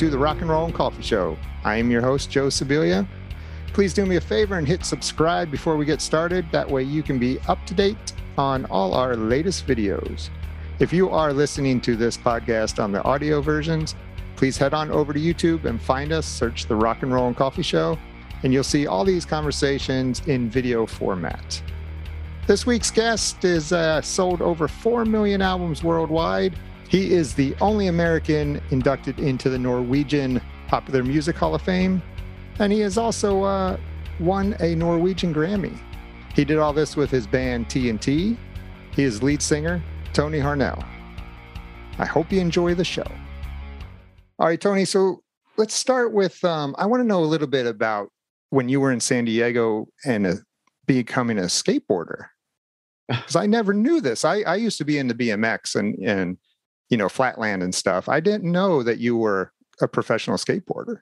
[0.00, 1.36] to the Rock and Roll and Coffee Show.
[1.62, 3.06] I am your host, Joe Sibilia.
[3.74, 6.50] Please do me a favor and hit subscribe before we get started.
[6.52, 10.30] That way you can be up to date on all our latest videos.
[10.78, 13.94] If you are listening to this podcast on the audio versions,
[14.36, 17.36] please head on over to YouTube and find us, search the Rock and Roll and
[17.36, 17.98] Coffee Show,
[18.42, 21.62] and you'll see all these conversations in video format.
[22.46, 26.56] This week's guest is uh, sold over 4 million albums worldwide.
[26.90, 32.02] He is the only American inducted into the Norwegian Popular Music Hall of Fame,
[32.58, 33.76] and he has also uh,
[34.18, 35.78] won a Norwegian Grammy.
[36.34, 38.36] He did all this with his band TNT.
[38.90, 39.80] He is lead singer
[40.12, 40.84] Tony Harnell.
[41.98, 43.06] I hope you enjoy the show.
[44.40, 44.84] All right, Tony.
[44.84, 45.22] So
[45.56, 48.08] let's start with um, I want to know a little bit about
[48.48, 50.34] when you were in San Diego and uh,
[50.86, 52.24] becoming a skateboarder.
[53.08, 54.24] Because I never knew this.
[54.24, 56.38] I, I used to be into BMX and, and,
[56.90, 58.08] you know, flatland and stuff.
[58.08, 60.98] I didn't know that you were a professional skateboarder.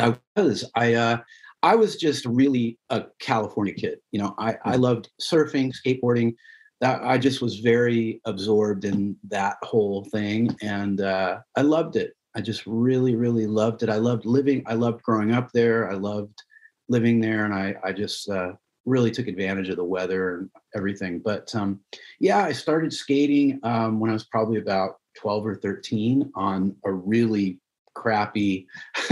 [0.00, 0.70] I was.
[0.74, 1.18] I uh,
[1.62, 3.98] I was just really a California kid.
[4.12, 4.80] You know, I, I mm.
[4.80, 6.34] loved surfing, skateboarding.
[6.80, 12.12] That I just was very absorbed in that whole thing, and uh, I loved it.
[12.34, 13.88] I just really, really loved it.
[13.88, 14.62] I loved living.
[14.66, 15.90] I loved growing up there.
[15.90, 16.42] I loved
[16.88, 18.52] living there, and I I just uh,
[18.86, 21.18] really took advantage of the weather and everything.
[21.18, 21.80] But um,
[22.20, 26.92] yeah, I started skating um, when I was probably about 12 or 13 on a
[26.92, 27.58] really
[27.94, 28.66] crappy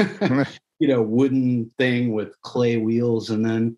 [0.78, 3.74] you know wooden thing with clay wheels and then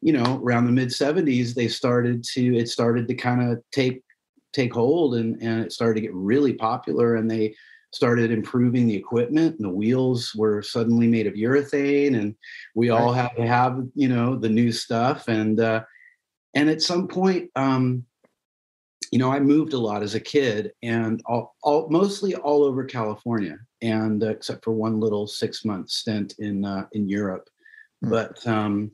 [0.00, 4.02] you know around the mid 70s they started to it started to kind of take
[4.54, 7.54] take hold and and it started to get really popular and they
[7.92, 12.34] started improving the equipment and the wheels were suddenly made of urethane and
[12.74, 15.82] we all had to have you know the new stuff and uh
[16.54, 18.04] and at some point um
[19.10, 22.84] you know, I moved a lot as a kid and all, all mostly all over
[22.84, 27.48] California, and uh, except for one little six month stint in uh, in Europe.
[28.04, 28.10] Mm.
[28.10, 28.92] But um,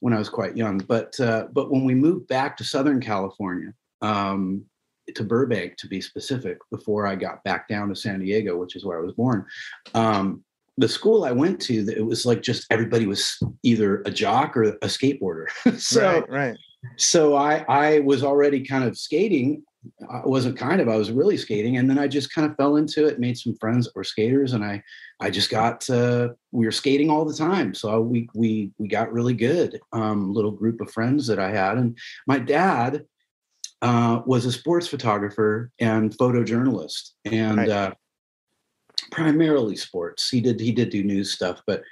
[0.00, 3.72] when I was quite young, but uh, but when we moved back to Southern California,
[4.02, 4.64] um,
[5.14, 8.84] to Burbank to be specific, before I got back down to San Diego, which is
[8.84, 9.44] where I was born.
[9.94, 10.44] Um,
[10.76, 14.62] the school I went to, it was like just everybody was either a jock or
[14.64, 15.46] a skateboarder.
[15.78, 16.56] so right, right
[16.96, 19.62] so I I was already kind of skating.
[20.10, 21.78] I wasn't kind of, I was really skating.
[21.78, 24.52] And then I just kind of fell into it, made some friends that were skaters.
[24.52, 24.82] And I,
[25.20, 27.72] I just got, uh, we were skating all the time.
[27.74, 31.78] So we, we, we got really good, um, little group of friends that I had.
[31.78, 33.06] And my dad,
[33.82, 37.68] uh, was a sports photographer and photojournalist and, right.
[37.68, 37.92] uh,
[39.10, 40.28] primarily sports.
[40.28, 41.82] He did, he did do news stuff, but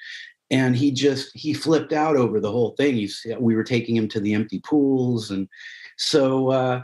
[0.50, 4.08] and he just he flipped out over the whole thing he's we were taking him
[4.08, 5.48] to the empty pools and
[5.98, 6.82] so uh,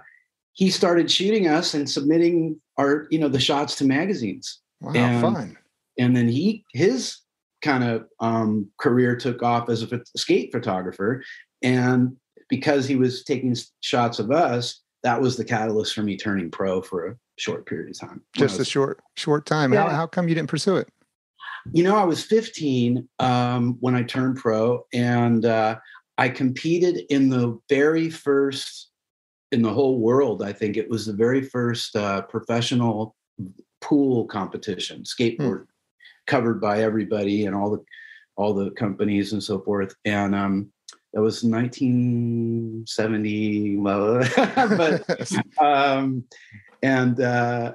[0.53, 5.21] he started shooting us and submitting our you know the shots to magazines wow and,
[5.21, 5.59] fun
[5.99, 7.19] and then he his
[7.63, 11.23] kind of um, career took off as a skate photographer
[11.63, 12.17] and
[12.49, 16.81] because he was taking shots of us that was the catalyst for me turning pro
[16.81, 19.89] for a short period of time just was, a short short time yeah.
[19.89, 20.89] how, how come you didn't pursue it
[21.71, 25.79] you know, I was 15 um, when I turned pro, and uh,
[26.19, 28.91] I competed in the very first
[29.53, 30.43] in the whole world.
[30.43, 33.15] I think it was the very first uh, professional
[33.81, 35.03] pool competition, hmm.
[35.03, 35.65] skateboard, hmm.
[36.27, 37.85] covered by everybody and all the
[38.37, 39.95] all the companies and so forth.
[40.05, 40.73] And um,
[41.13, 46.25] that was 1970, but um,
[46.83, 47.75] and uh,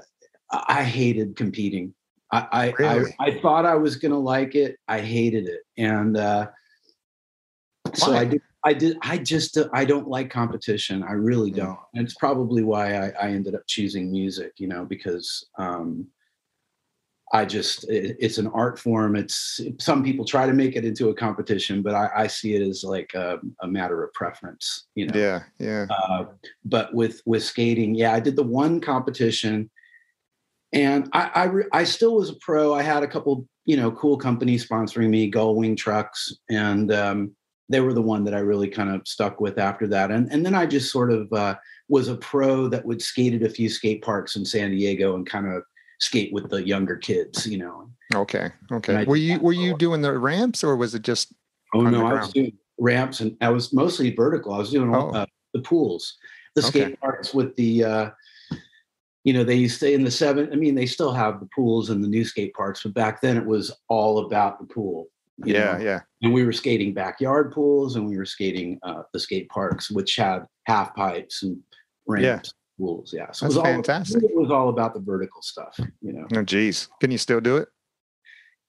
[0.52, 1.94] I hated competing.
[2.32, 3.16] I I, really?
[3.20, 4.78] I, I, thought I was gonna like it.
[4.88, 6.48] I hated it, and uh,
[7.94, 8.42] so I did.
[8.64, 8.98] I did.
[9.02, 11.04] I just uh, I don't like competition.
[11.04, 11.58] I really mm.
[11.58, 11.80] don't.
[11.94, 14.54] And it's probably why I, I ended up choosing music.
[14.58, 16.08] You know, because um,
[17.34, 19.16] I just it, it's an art form.
[19.16, 22.62] It's some people try to make it into a competition, but I, I see it
[22.62, 24.88] as like a, a, matter of preference.
[24.96, 25.20] You know.
[25.20, 25.44] Yeah.
[25.60, 25.88] Yeah.
[25.90, 26.26] Uh,
[26.64, 29.70] but with with skating, yeah, I did the one competition
[30.74, 32.74] and I, I, re- I still was a pro.
[32.74, 37.32] I had a couple, you know, cool companies sponsoring me, Gullwing Trucks, and um,
[37.70, 40.12] they were the one that I really kind of stuck with after that.
[40.12, 41.56] And and then I just sort of uh,
[41.88, 45.26] was a pro that would skate at a few skate parks in San Diego and
[45.26, 45.64] kind of
[46.00, 47.90] skate with the younger kids, you know.
[48.16, 49.06] Okay, okay.
[49.06, 51.34] Were you were you doing the ramps or was it just?
[51.74, 54.54] Oh no, I was doing ramps and I was mostly vertical.
[54.54, 55.10] I was doing oh.
[55.10, 56.18] uh, the pools,
[56.56, 57.84] the skate parks with the.
[57.84, 58.10] Uh,
[59.24, 60.50] you know, they used to in the seven.
[60.54, 63.36] I mean, they still have the pools and the new skate parks, but back then
[63.36, 65.10] it was all about the pool.
[65.44, 65.84] Yeah, know?
[65.84, 66.00] yeah.
[66.22, 70.16] And we were skating backyard pools, and we were skating uh, the skate parks, which
[70.16, 71.60] had half pipes and
[72.08, 72.54] ramps.
[72.78, 72.86] Yeah.
[72.86, 73.32] Pools, yeah.
[73.32, 74.24] So That's it was fantastic.
[74.24, 76.28] All, it was all about the vertical stuff, you know.
[76.36, 77.70] Oh, geez, can you still do it?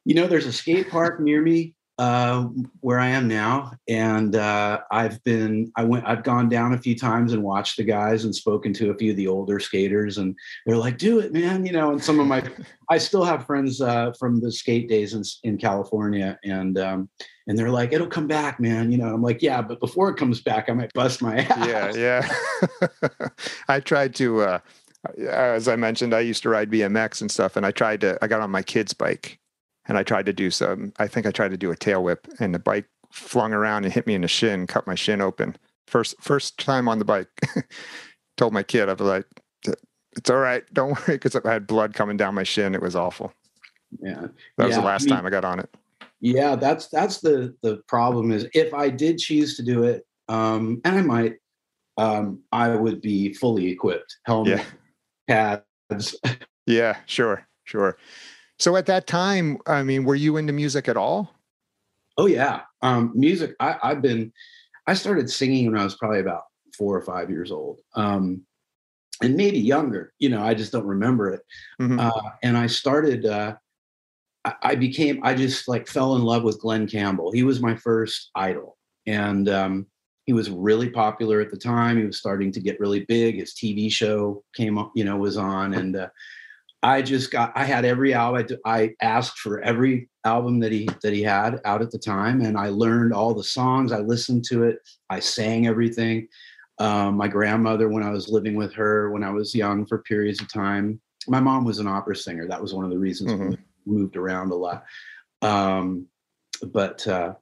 [0.04, 2.44] You know, there's a skate park near me uh,
[2.80, 6.96] where I am now, and uh, I've been I went I've gone down a few
[6.96, 10.36] times and watched the guys and spoken to a few of the older skaters, and
[10.64, 11.90] they're like, "Do it, man!" You know.
[11.90, 12.44] And some of my
[12.90, 17.08] I still have friends uh, from the skate days in, in California, and um,
[17.48, 19.12] and they're like, "It'll come back, man." You know.
[19.12, 22.22] I'm like, "Yeah, but before it comes back, I might bust my ass." Yeah,
[22.80, 23.28] yeah.
[23.68, 24.42] I tried to.
[24.42, 24.58] Uh,
[25.18, 28.16] as I mentioned, I used to ride BMX and stuff, and I tried to.
[28.22, 29.40] I got on my kid's bike
[29.88, 30.92] and I tried to do some.
[30.98, 33.92] I think I tried to do a tail whip, and the bike flung around and
[33.92, 35.56] hit me in the shin, cut my shin open.
[35.86, 37.28] First first time on the bike.
[38.36, 39.26] Told my kid, I was like,
[40.16, 42.74] "It's all right, don't worry," because I had blood coming down my shin.
[42.74, 43.32] It was awful.
[44.00, 45.74] Yeah, that was yeah, the last I mean, time I got on it.
[46.20, 48.30] Yeah, that's that's the the problem.
[48.30, 51.36] Is if I did choose to do it, um, and I might,
[51.96, 54.64] um, I would be fully equipped, helmet,
[55.28, 55.62] yeah.
[55.90, 56.14] pads.
[56.66, 57.96] yeah, sure, sure.
[58.58, 61.34] So at that time, I mean, were you into music at all?
[62.16, 63.54] Oh yeah, um, music.
[63.60, 64.32] I, I've been.
[64.86, 66.42] I started singing when I was probably about
[66.76, 68.42] four or five years old, um,
[69.22, 70.12] and maybe younger.
[70.18, 71.42] You know, I just don't remember it.
[71.80, 72.00] Mm-hmm.
[72.00, 73.24] Uh, and I started.
[73.24, 73.54] Uh,
[74.44, 75.20] I, I became.
[75.22, 77.30] I just like fell in love with Glen Campbell.
[77.30, 78.76] He was my first idol,
[79.06, 79.86] and um,
[80.26, 81.96] he was really popular at the time.
[81.96, 83.36] He was starting to get really big.
[83.36, 86.08] His TV show came up, you know, was on, and uh,
[86.82, 91.12] I just got I had every album I, asked for every album that he that
[91.12, 94.64] he had out at the time and I learned all the songs I listened to
[94.64, 94.78] it
[95.10, 96.28] I sang everything.
[96.78, 100.40] Um, my grandmother when I was living with her when I was young for periods
[100.40, 103.50] of time my mom was an opera singer that was one of the reasons mm-hmm.
[103.50, 104.84] we moved around a lot.
[105.42, 106.06] Um,
[106.72, 107.34] but uh,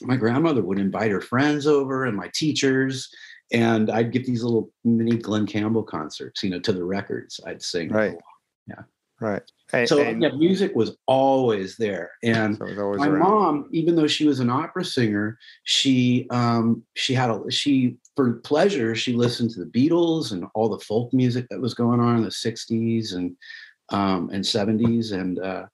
[0.00, 3.10] my grandmother would invite her friends over and my teachers
[3.52, 7.40] and I'd get these little mini Glen Campbell concerts you know to the records.
[7.46, 8.16] I'd sing right
[8.66, 8.82] yeah.
[9.20, 9.42] Right.
[9.72, 12.10] And, so and, yeah, music was always there.
[12.22, 13.18] And so always my around.
[13.20, 18.34] mom, even though she was an opera singer, she um she had a she for
[18.34, 22.16] pleasure, she listened to the Beatles and all the folk music that was going on
[22.16, 23.36] in the 60s and
[23.90, 25.12] um and 70s.
[25.12, 25.66] And uh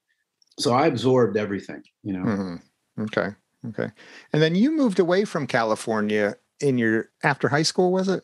[0.58, 2.25] so I absorbed everything, you know.
[2.25, 3.02] Mm-hmm.
[3.04, 3.34] Okay.
[3.69, 3.90] Okay.
[4.32, 8.22] And then you moved away from California in your after high school, was it?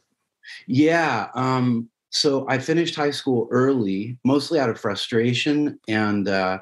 [0.66, 1.28] Yeah.
[1.34, 6.58] Um so I finished high school early, mostly out of frustration and uh,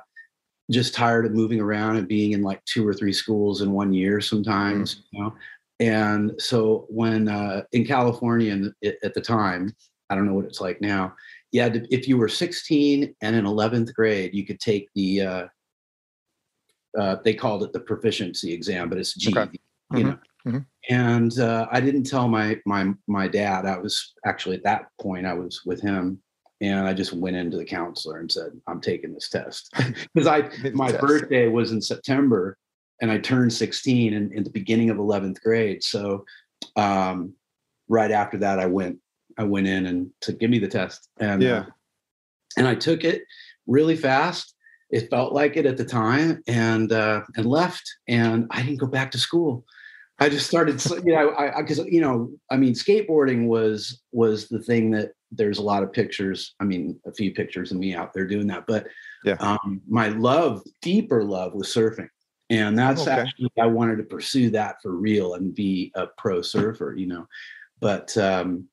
[0.70, 3.92] just tired of moving around and being in like two or three schools in one
[3.92, 5.02] year sometimes, mm.
[5.12, 5.34] you know.
[5.80, 9.74] And so when uh, in California at the time,
[10.08, 11.14] I don't know what it's like now.
[11.52, 15.46] Yeah, if you were 16 and in 11th grade, you could take the uh,
[16.98, 19.38] uh, they called it the proficiency exam, but it's GED.
[19.38, 19.50] Okay.
[19.50, 19.96] Mm-hmm.
[19.96, 20.58] You know, Mm-hmm.
[20.90, 23.66] And uh, I didn't tell my my my dad.
[23.66, 26.20] I was actually at that point I was with him,
[26.60, 29.72] and I just went into the counselor and said, "I'm taking this test,"
[30.14, 31.00] because I my test.
[31.00, 32.58] birthday was in September,
[33.00, 35.82] and I turned 16 in, in the beginning of 11th grade.
[35.82, 36.24] So
[36.76, 37.34] um,
[37.88, 38.98] right after that, I went
[39.38, 41.66] I went in and to give me the test, and yeah, uh,
[42.58, 43.22] and I took it
[43.66, 44.54] really fast.
[44.90, 48.86] It felt like it at the time, and uh, and left, and I didn't go
[48.86, 49.64] back to school.
[50.20, 54.60] I just started, you know, I because you know, I mean, skateboarding was was the
[54.60, 56.54] thing that there's a lot of pictures.
[56.60, 58.86] I mean, a few pictures of me out there doing that, but
[59.24, 62.08] yeah, um, my love, deeper love, was surfing,
[62.48, 63.10] and that's okay.
[63.10, 67.26] actually I wanted to pursue that for real and be a pro surfer, you know.
[67.80, 68.68] But um,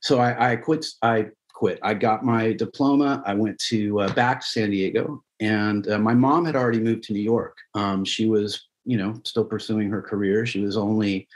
[0.00, 0.84] so I, I quit.
[1.00, 1.78] I quit.
[1.82, 3.22] I got my diploma.
[3.24, 7.04] I went to uh, back to San Diego, and uh, my mom had already moved
[7.04, 7.56] to New York.
[7.74, 10.46] Um, she was you know, still pursuing her career.
[10.46, 11.28] She was only,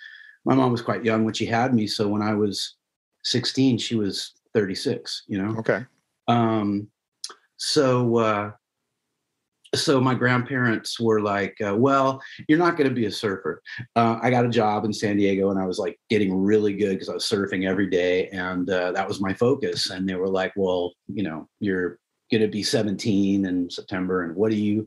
[0.44, 1.86] my mom was quite young when she had me.
[1.86, 2.76] So when I was
[3.24, 5.58] 16, she was 36, you know?
[5.58, 5.84] Okay.
[6.28, 6.88] Um,
[7.56, 8.50] so, uh,
[9.74, 13.62] so my grandparents were like, uh, well, you're not going to be a surfer.
[13.96, 16.94] Uh, I got a job in San Diego and I was like getting really good
[16.94, 18.28] because I was surfing every day.
[18.28, 19.90] And uh, that was my focus.
[19.90, 21.98] And they were like, well, you know, you're
[22.30, 24.22] going to be 17 in September.
[24.22, 24.86] And what do you,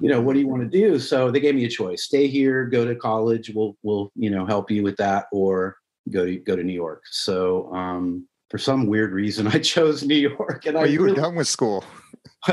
[0.00, 0.98] you know, what do you want to do?
[0.98, 3.50] So they gave me a choice: stay here, go to college.
[3.54, 5.76] We'll we'll you know help you with that, or
[6.10, 7.02] go to go to New York.
[7.10, 10.66] So um, for some weird reason, I chose New York.
[10.66, 11.84] And I you were done with school.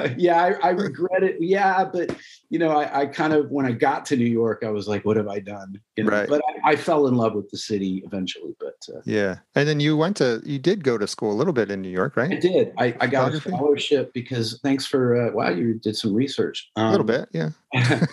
[0.18, 1.38] yeah, I, I, regret it.
[1.40, 2.16] Yeah, but
[2.50, 5.06] you know, I, I, kind of when I got to New York, I was like,
[5.06, 6.12] "What have I done?" You know?
[6.12, 6.30] Right.
[6.30, 8.56] But I, I, fell in love with the city eventually.
[8.60, 11.54] But uh, yeah, and then you went to you did go to school a little
[11.54, 12.32] bit in New York, right?
[12.32, 12.74] I did.
[12.78, 16.70] I, I got a scholarship because thanks for uh, wow, you did some research.
[16.76, 17.50] Um, a little bit, yeah.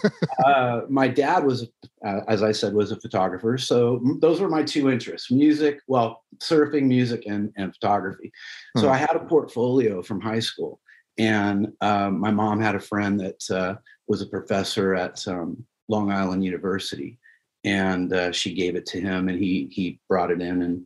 [0.44, 1.68] uh, my dad was,
[2.04, 3.58] uh, as I said, was a photographer.
[3.58, 8.32] So those were my two interests: music, well, surfing, music, and and photography.
[8.76, 8.92] So hmm.
[8.92, 10.80] I had a portfolio from high school
[11.20, 13.74] and um, my mom had a friend that uh,
[14.08, 17.18] was a professor at um, Long Island University,
[17.62, 20.82] and uh, she gave it to him, and he he brought it in and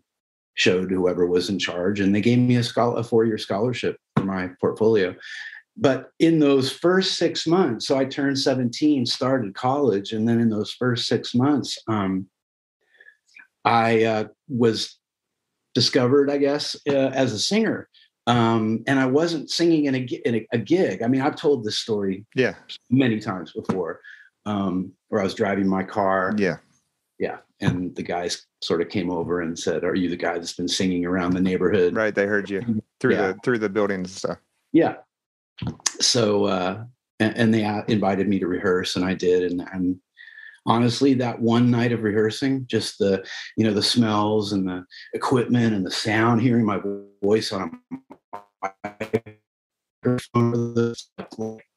[0.55, 3.97] showed whoever was in charge, and they gave me a, scholar, a four year scholarship
[4.17, 5.15] for my portfolio.
[5.77, 10.49] But in those first six months, so I turned 17, started college, and then in
[10.49, 12.27] those first six months, um,
[13.65, 14.99] I uh, was
[15.75, 17.89] discovered, I guess, uh, as a singer.
[18.27, 21.03] Um, and I wasn't singing in a, in a, a, gig.
[21.03, 22.55] I mean, I've told this story yeah
[22.89, 24.01] many times before,
[24.47, 26.35] um, where I was driving my car.
[26.39, 26.57] Yeah,
[27.19, 30.55] yeah, and the guys sort of came over and said, "Are you the guy that's
[30.55, 33.33] been singing around the neighborhood?" Right, they heard you through yeah.
[33.33, 34.39] the through the buildings and stuff.
[34.73, 34.97] Yeah.
[36.01, 36.85] So, uh,
[37.21, 40.01] and, and they invited me to rehearse, and I did, and and
[40.67, 43.25] honestly that one night of rehearsing just the
[43.57, 46.81] you know the smells and the equipment and the sound hearing my
[47.23, 47.79] voice on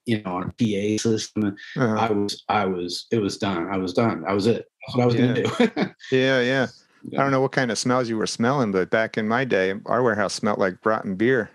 [0.05, 1.95] you know on a pa system uh-huh.
[1.95, 3.67] i was i was it was done.
[3.71, 4.23] I was done.
[4.27, 4.65] I was it.
[4.87, 5.27] That's what i was yeah.
[5.27, 5.91] gonna do.
[6.11, 6.67] Yeah, yeah.
[7.03, 9.45] Yeah i don't know what kind of smells you were smelling but back in my
[9.45, 11.49] day our warehouse smelled like rotten beer.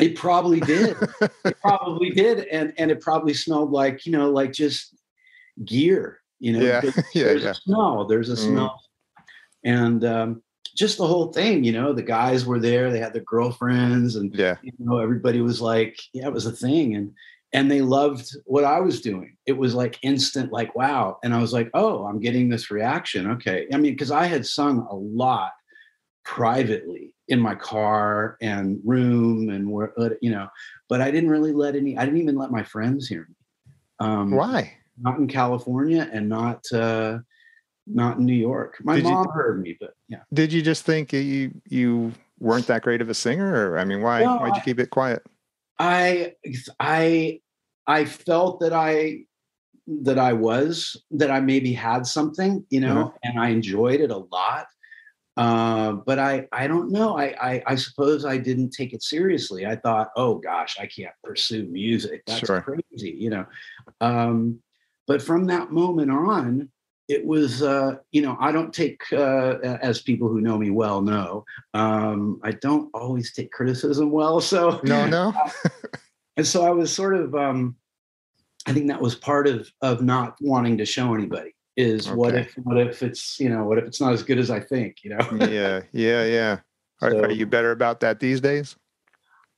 [0.00, 0.96] It probably did.
[1.44, 4.94] It probably did and and it probably smelled like you know like just
[5.64, 6.82] gear you know, yeah,
[7.14, 7.50] yeah, there's yeah.
[7.50, 8.06] a smell.
[8.06, 8.44] There's a mm.
[8.44, 8.82] smell,
[9.64, 10.42] and um,
[10.76, 11.64] just the whole thing.
[11.64, 12.92] You know, the guys were there.
[12.92, 16.52] They had their girlfriends, and yeah, you know, everybody was like, yeah, it was a
[16.52, 17.12] thing, and
[17.54, 19.38] and they loved what I was doing.
[19.46, 21.18] It was like instant, like wow.
[21.24, 23.30] And I was like, oh, I'm getting this reaction.
[23.30, 25.52] Okay, I mean, because I had sung a lot
[26.26, 30.48] privately in my car and room and where you know,
[30.90, 31.96] but I didn't really let any.
[31.96, 33.34] I didn't even let my friends hear me.
[33.98, 34.76] Um, Why?
[34.98, 37.18] Not in California and not uh,
[37.86, 38.76] not in New York.
[38.82, 40.20] My did mom you, heard me, but yeah.
[40.32, 44.02] Did you just think you you weren't that great of a singer, or I mean,
[44.02, 45.22] why no, why'd you keep it quiet?
[45.78, 46.34] I
[46.80, 47.40] I
[47.86, 49.24] I felt that I
[49.86, 53.16] that I was that I maybe had something, you know, mm-hmm.
[53.24, 54.66] and I enjoyed it a lot.
[55.36, 57.18] Uh, but I I don't know.
[57.18, 59.66] I, I, I suppose I didn't take it seriously.
[59.66, 62.22] I thought, oh gosh, I can't pursue music.
[62.26, 62.62] That's sure.
[62.62, 63.46] crazy, you know.
[64.00, 64.60] Um,
[65.06, 66.68] but from that moment on,
[67.08, 71.02] it was, uh, you know, I don't take, uh, as people who know me well
[71.02, 71.44] know,
[71.74, 74.40] um, I don't always take criticism well.
[74.40, 75.34] So, no, no.
[76.36, 77.76] and so I was sort of, um,
[78.66, 82.16] I think that was part of, of not wanting to show anybody is okay.
[82.16, 84.60] what if, what if it's, you know, what if it's not as good as I
[84.60, 85.46] think, you know?
[85.46, 85.82] yeah.
[85.92, 86.24] Yeah.
[86.24, 86.58] Yeah.
[87.02, 88.76] Are, so, are you better about that these days?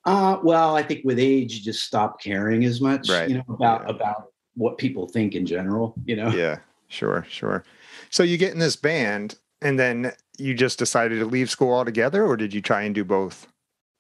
[0.04, 3.28] Uh, well, I think with age, you just stop caring as much, right.
[3.28, 3.94] you know, about, yeah.
[3.94, 6.28] about what people think in general, you know?
[6.28, 6.58] Yeah,
[6.88, 7.64] sure, sure.
[8.10, 12.25] So you get in this band and then you just decided to leave school altogether
[12.25, 13.46] or did you try and do both?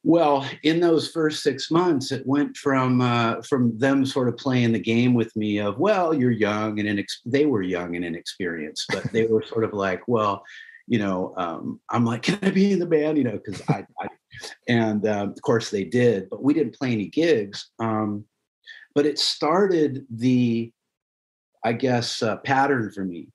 [0.02, 4.70] Well, in those first six months, it went from uh, from them sort of playing
[4.70, 8.86] the game with me of, well, you're young and inex- they were young and inexperienced,
[8.90, 10.44] but they were sort of like, well,
[10.86, 13.18] you know, um, I'm like, can I be in the band?
[13.18, 14.06] You know, because I, I,
[14.68, 17.70] and uh, of course they did, but we didn't play any gigs.
[17.80, 18.24] Um,
[18.96, 20.72] but it started the
[21.64, 23.28] i guess uh, pattern for me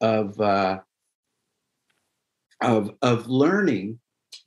[0.00, 0.78] of uh,
[2.62, 3.98] of of learning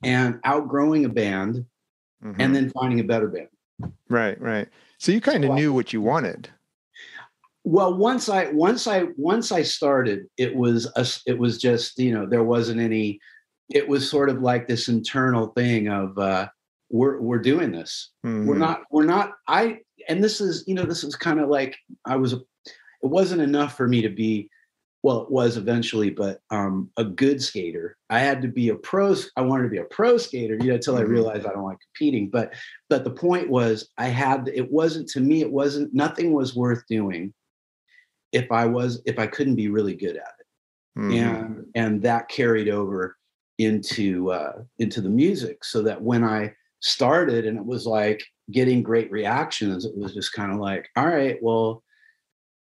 [0.02, 1.64] and outgrowing a band
[2.24, 2.40] mm-hmm.
[2.40, 6.00] and then finding a better band right right so you kind of knew what you
[6.00, 6.48] wanted
[7.62, 12.12] well once i once i once i started it was a, it was just you
[12.12, 13.20] know there wasn't any
[13.68, 16.48] it was sort of like this internal thing of uh
[16.88, 18.46] we're we're doing this mm-hmm.
[18.46, 21.76] we're not we're not i and this is you know this is kind of like
[22.04, 22.42] i was it
[23.02, 24.48] wasn't enough for me to be
[25.02, 29.14] well it was eventually but um a good skater i had to be a pro
[29.36, 31.04] i wanted to be a pro skater you know until mm-hmm.
[31.04, 32.54] i realized i don't like competing but
[32.88, 36.82] but the point was i had it wasn't to me it wasn't nothing was worth
[36.88, 37.32] doing
[38.32, 41.12] if i was if i couldn't be really good at it mm-hmm.
[41.12, 43.16] and and that carried over
[43.58, 48.82] into uh into the music so that when i started and it was like getting
[48.82, 51.82] great reactions, it was just kind of like, all right, well,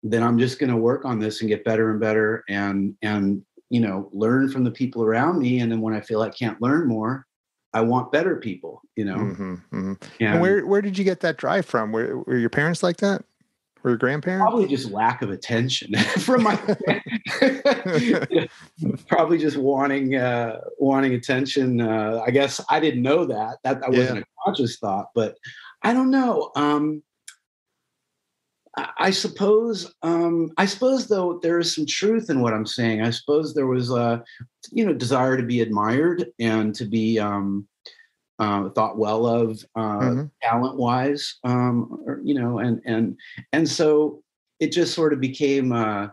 [0.04, 3.44] then I'm just going to work on this and get better and better and and
[3.70, 5.60] you know learn from the people around me.
[5.60, 7.26] And then when I feel I can't learn more,
[7.74, 8.82] I want better people.
[8.96, 9.18] You know.
[9.18, 9.94] Mm-hmm, mm-hmm.
[10.20, 11.92] And, and, where where did you get that drive from?
[11.92, 13.24] Were, were your parents like that?
[13.84, 14.44] Were your grandparents?
[14.44, 16.56] Probably just lack of attention from my.
[19.08, 21.80] probably just wanting uh, wanting attention.
[21.82, 23.58] Uh, I guess I didn't know that.
[23.64, 25.38] That that wasn't a conscious thought, but
[25.84, 26.52] I don't know.
[26.56, 27.04] Um,
[28.98, 29.94] I suppose.
[30.04, 33.02] Um, I suppose though there is some truth in what I'm saying.
[33.02, 34.24] I suppose there was a,
[34.72, 37.68] you know, desire to be admired and to be, um,
[38.40, 40.26] uh, thought well of uh, Mm-hmm.
[40.42, 43.18] talent wise, um, or, you know, and and
[43.52, 44.24] and so
[44.60, 46.08] it just sort of became uh,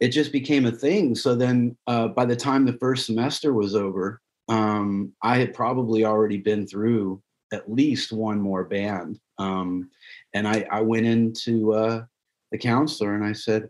[0.00, 1.14] it just became a thing.
[1.14, 6.04] So then, uh, by the time the first semester was over, um, I had probably
[6.04, 7.22] already been through
[7.52, 9.90] at least one more band, um,
[10.34, 12.04] and I, I went into uh,
[12.52, 13.68] the counselor and I said,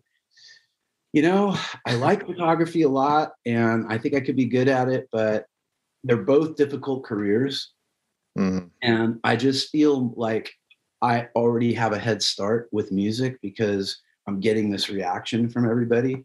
[1.12, 1.56] you know,
[1.86, 5.46] I like photography a lot, and I think I could be good at it, but
[6.04, 7.72] they're both difficult careers
[8.38, 8.70] Mhm.
[8.82, 10.52] and i just feel like
[11.00, 16.22] i already have a head start with music because i'm getting this reaction from everybody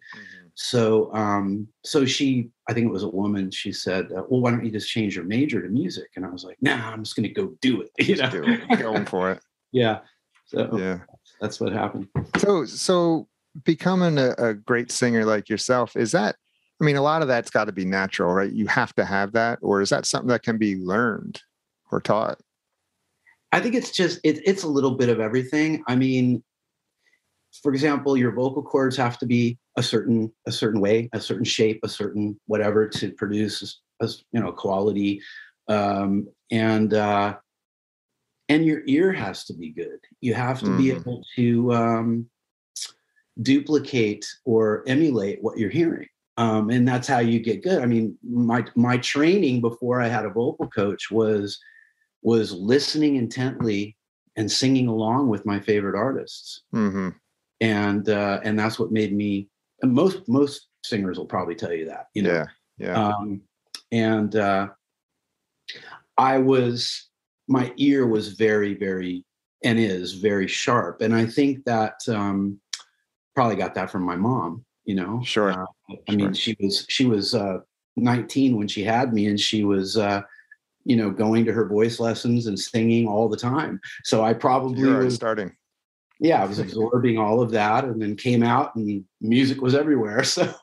[0.55, 4.49] so um so she i think it was a woman she said uh, well why
[4.51, 7.15] don't you just change your major to music and i was like nah i'm just
[7.15, 8.79] gonna go do it you know do it.
[8.79, 9.39] Going for it.
[9.71, 9.99] yeah
[10.45, 10.99] so Yeah.
[11.39, 13.27] that's what happened So, so
[13.65, 16.35] becoming a, a great singer like yourself, is that,
[16.81, 18.51] I mean, a lot of that's got to be natural, right?
[18.51, 21.41] You have to have that, or is that something that can be learned
[21.91, 22.39] or taught?
[23.51, 25.83] I think it's just it, it's a little bit of everything.
[25.87, 26.43] I mean,
[27.62, 31.43] for example, your vocal cords have to be a certain a certain way, a certain
[31.43, 35.22] shape, a certain whatever to produce a you know quality,
[35.67, 37.36] um, and uh,
[38.50, 40.00] and your ear has to be good.
[40.22, 40.96] You have to be Mhm.
[40.98, 42.29] able to um,
[43.41, 46.08] duplicate or emulate what you're hearing.
[46.38, 47.81] Um, and that's how you get good.
[47.81, 51.59] I mean, my my training before I had a vocal coach was
[52.24, 53.98] was listening intently
[54.35, 57.09] and singing along with my favorite artists hmm
[57.61, 59.47] and uh and that's what made me
[59.83, 62.45] most most singers will probably tell you that you know Yeah.
[62.77, 63.07] Yeah.
[63.07, 63.41] um
[63.91, 64.67] and uh
[66.17, 67.09] i was
[67.47, 69.24] my ear was very very
[69.63, 72.59] and is very sharp and i think that um
[73.35, 75.51] probably got that from my mom you know Sure.
[75.51, 77.59] Uh, i mean she was she was uh
[77.97, 80.21] 19 when she had me and she was uh
[80.85, 84.91] you know going to her voice lessons and singing all the time so i probably
[84.91, 85.51] was starting.
[86.22, 90.24] Yeah i was absorbing all of that and then came out and music was everywhere
[90.24, 90.53] so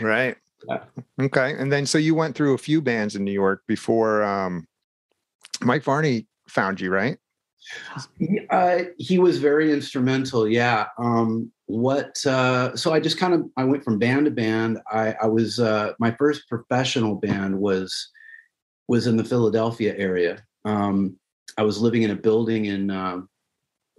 [0.00, 0.36] Right.
[0.68, 0.84] Yeah.
[1.20, 1.54] Okay.
[1.58, 4.66] And then, so you went through a few bands in New York before um,
[5.62, 7.18] Mike Varney found you, right?
[8.50, 10.48] Uh, he was very instrumental.
[10.48, 10.86] Yeah.
[10.98, 12.24] Um, what?
[12.24, 14.78] Uh, so I just kind of I went from band to band.
[14.90, 18.08] I, I was uh, my first professional band was
[18.88, 20.44] was in the Philadelphia area.
[20.64, 21.18] Um,
[21.58, 23.28] I was living in a building in um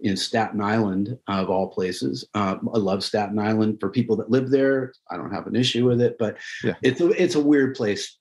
[0.00, 2.26] in Staten Island, of all places.
[2.34, 3.78] Uh, I love Staten Island.
[3.80, 6.74] For people that live there, I don't have an issue with it, but Yeah.
[6.82, 8.18] it's a it's a weird place,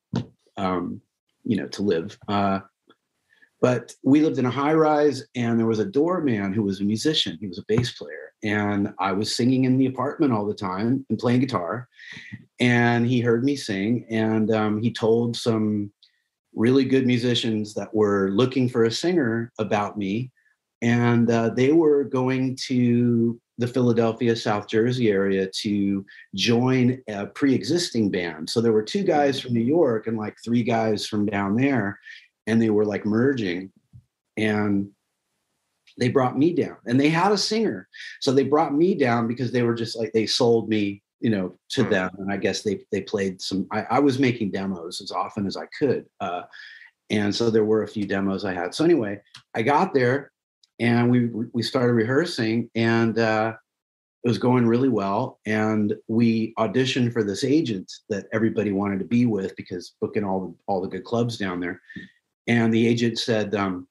[0.58, 1.02] um,
[1.44, 2.18] you know, to live.
[2.28, 2.60] Uh,
[3.60, 6.84] but we lived in a high rise, and there was a doorman who was a
[6.84, 7.38] musician.
[7.40, 11.06] He was a bass player, and I was singing in the apartment all the time
[11.10, 11.88] and playing guitar.
[12.60, 15.92] And he heard me sing, and um, he told some
[16.56, 20.32] really good musicians that were looking for a singer about me,
[20.82, 28.12] and uh, they were going to the Philadelphia, South Jersey area to join a pre-existing
[28.12, 28.48] band.
[28.50, 32.00] So there were two guys from New York and like three guys from down there
[32.46, 33.72] and they were like merging
[34.38, 34.90] and
[36.00, 37.88] they brought me down and they had a singer
[38.22, 41.58] so they brought me down because they were just like they sold me you know
[41.70, 41.90] to Hmm.
[41.90, 45.46] them and i guess they they played some i, I was making demos as often
[45.46, 46.44] as i could uh,
[47.10, 49.20] and so there were a few demos i had so anyway
[49.56, 50.32] i got there
[50.80, 53.54] and we we started rehearsing and uh,
[54.24, 59.06] it was going really well and we auditioned for this agent that everybody wanted to
[59.06, 61.82] be with because booking all the all the good clubs down there
[62.48, 63.88] and the agent said um,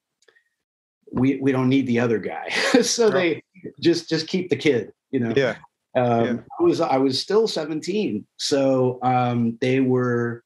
[1.11, 2.47] we we don't need the other guy
[2.81, 3.41] so they
[3.79, 5.55] just just keep the kid you know Yeah.
[5.95, 6.37] um, Yeah.
[6.59, 10.43] I was I was still 17, so um, they were,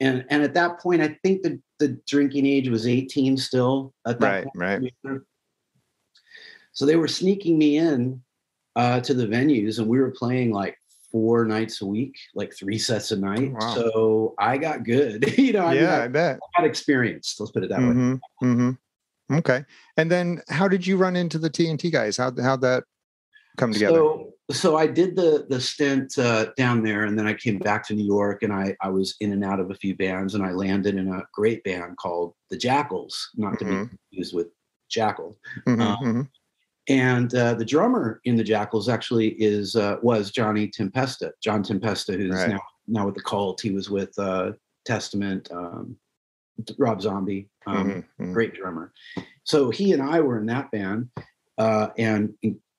[0.00, 3.92] and and at that point, I think the the drinking age was 18 still.
[4.06, 4.44] At that Right.
[4.44, 4.82] point.
[5.04, 5.20] Right.
[6.72, 8.22] So they were sneaking me in
[8.76, 10.76] uh, to the venues, and we were playing like
[11.10, 13.52] four nights a week, like three sets a night.
[13.52, 13.74] Wow.
[13.74, 15.34] So I got good.
[15.38, 16.40] you know, I, mean, yeah, I I bet.
[16.54, 17.36] had experience.
[17.38, 17.92] Let's put it that way.
[17.92, 18.70] hmm hmm
[19.30, 19.64] Okay.
[19.96, 22.16] And then how did you run into the TNT guys?
[22.16, 22.84] How how'd that
[23.56, 23.98] come together?
[23.98, 27.86] So, so I did the the stint uh, down there, and then I came back
[27.86, 30.44] to New York, and I I was in and out of a few bands, and
[30.44, 33.68] I landed in a great band called the Jackals, not to Mhm.
[33.68, 34.48] be confused with
[34.90, 35.38] Jackal.
[35.66, 36.28] Mhm, uh, mhm.
[36.88, 42.16] And uh, the drummer in the Jackals actually is uh, was Johnny Tempesta, John Tempesta,
[42.16, 42.50] who's Right.
[42.50, 43.60] now now with the Cult.
[43.60, 44.52] He was with uh,
[44.84, 45.96] Testament, um,
[46.78, 47.48] Rob Zombie.
[47.66, 48.32] Um, Mhm, mhm.
[48.32, 48.92] great drummer.
[49.44, 51.08] So he and I were in that band,
[51.58, 52.34] uh, and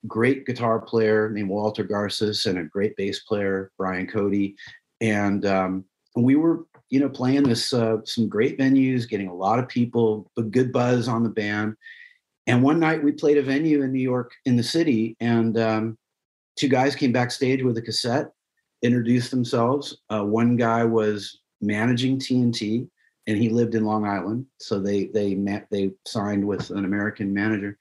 [0.08, 4.56] great guitar player named Walter Garces and a great bass player Brian Cody,
[5.00, 5.86] and um,
[6.18, 10.30] we were you know, playing this uh, some great venues, getting a lot of people,
[10.38, 11.76] a good buzz on the band.
[12.48, 15.98] And one night we played a venue in New York in the city, and um,
[16.58, 18.32] two guys came backstage with a cassette,
[18.82, 19.98] introduced themselves.
[20.10, 22.88] Uh, one guy was managing TNT,
[23.28, 27.34] and he lived in Long Island, so they they met they signed with an American
[27.34, 27.78] manager,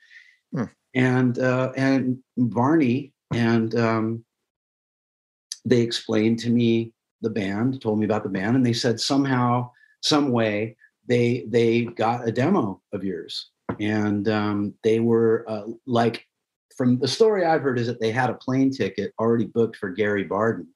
[0.55, 0.65] hmm.
[0.95, 4.25] and uh, and Varney and um,
[5.65, 9.71] they explained to me the band, told me about the band, and they said somehow,
[10.03, 10.77] some way,
[11.09, 16.27] they they got a demo of yours, and um, they were uh, like,
[16.77, 19.91] from the story I've heard is that they had a plane ticket already booked for
[19.91, 20.69] Gary Barden,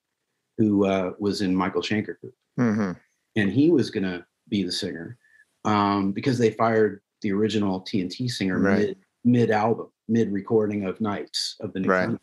[0.58, 2.92] who uh, was in Michael Schenker Group, mm-hmm.
[3.36, 5.18] and he was gonna be the singer
[5.64, 8.96] um, because they fired the original TNT singer right.
[9.24, 12.18] mid album, mid recording of Knights of the New right.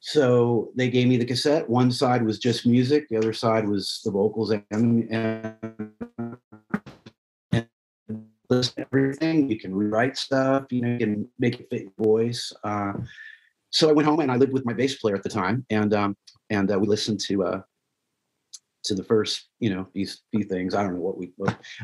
[0.00, 1.68] So they gave me the cassette.
[1.68, 4.64] One side was just music, the other side was the vocals and,
[5.10, 5.92] and
[8.56, 9.50] listen to everything.
[9.50, 12.52] You can rewrite stuff, you know, you can make it fit your voice.
[12.64, 12.92] Uh,
[13.70, 15.94] so I went home and I lived with my bass player at the time, and
[15.94, 16.16] um,
[16.50, 17.62] and uh, we listened to uh,
[18.84, 20.74] to the first, you know, these few things.
[20.74, 21.32] I don't know what we,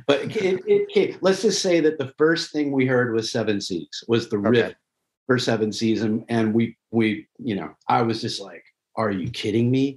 [0.06, 3.60] but it, it, it, let's just say that the first thing we heard was Seven
[3.60, 4.74] Seas, was the riff
[5.26, 8.64] for Seven Seas, and and we we you know I was just like,
[8.96, 9.96] are you kidding me?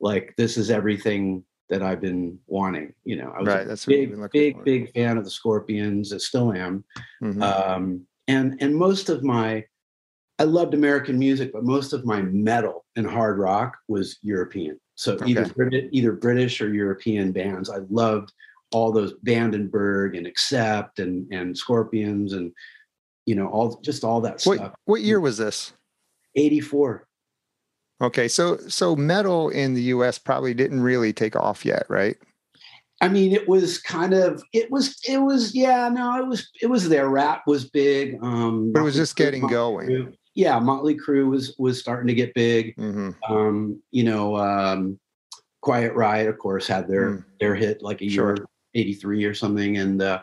[0.00, 2.92] Like this is everything that I've been wanting.
[3.04, 4.62] You know, I was right, that's big big for.
[4.62, 6.12] big fan of the Scorpions.
[6.12, 6.84] I still am,
[7.22, 7.42] mm-hmm.
[7.42, 9.64] um, and and most of my
[10.38, 14.78] I loved American music, but most of my metal and hard rock was European.
[14.96, 15.30] So okay.
[15.30, 17.70] either British, either British or European bands.
[17.70, 18.34] I loved
[18.70, 22.52] all those Vandenberg and Accept and and Scorpions and
[23.24, 24.74] you know, all just all that what, stuff.
[24.84, 25.72] What year was this?
[26.36, 27.06] 84.
[28.02, 32.16] Okay, so so metal in the US probably didn't really take off yet, right?
[33.00, 36.66] I mean, it was kind of it was it was yeah, no, it was it
[36.66, 37.08] was there.
[37.08, 38.18] Rap was big.
[38.22, 40.16] Um but it was just getting Motley going.
[40.34, 42.76] Yeah, Motley Crue was was starting to get big.
[42.76, 43.32] Mm-hmm.
[43.32, 44.98] Um, you know, um
[45.60, 47.24] Quiet Riot, of course, had their mm.
[47.38, 48.46] their hit like a year sure.
[48.74, 49.76] 83 or something.
[49.78, 50.22] And the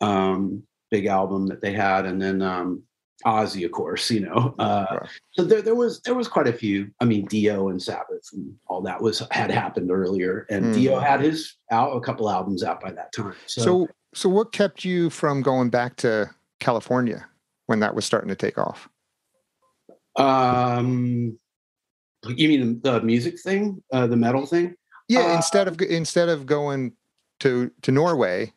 [0.00, 2.82] um big album that they had, and then um,
[3.24, 4.54] Ozzy, of course, you know.
[4.58, 6.90] Uh, So there, there was there was quite a few.
[7.00, 10.74] I mean, Dio and Sabbath and all that was had happened earlier, and mm.
[10.74, 13.34] Dio had his out a couple albums out by that time.
[13.46, 17.26] So, so, so what kept you from going back to California
[17.66, 18.88] when that was starting to take off?
[20.16, 21.38] Um,
[22.26, 24.74] you mean the music thing, uh, the metal thing?
[25.08, 25.20] Yeah.
[25.20, 26.92] Uh, instead of instead of going
[27.40, 28.52] to to Norway,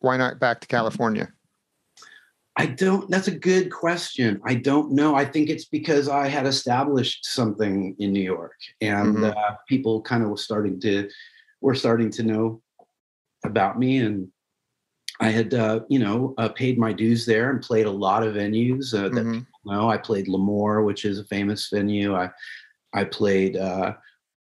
[0.00, 1.32] why not back to California?
[2.56, 4.40] I don't, that's a good question.
[4.44, 5.14] I don't know.
[5.14, 9.24] I think it's because I had established something in New York and mm-hmm.
[9.24, 11.08] uh, people kind of were starting to,
[11.62, 12.62] were starting to know
[13.44, 13.98] about me.
[13.98, 14.28] And
[15.20, 18.34] I had, uh, you know, uh, paid my dues there and played a lot of
[18.34, 19.32] venues uh, that mm-hmm.
[19.32, 19.88] people know.
[19.88, 22.14] I played L'Amour, which is a famous venue.
[22.14, 22.28] I,
[22.92, 23.94] I played, uh,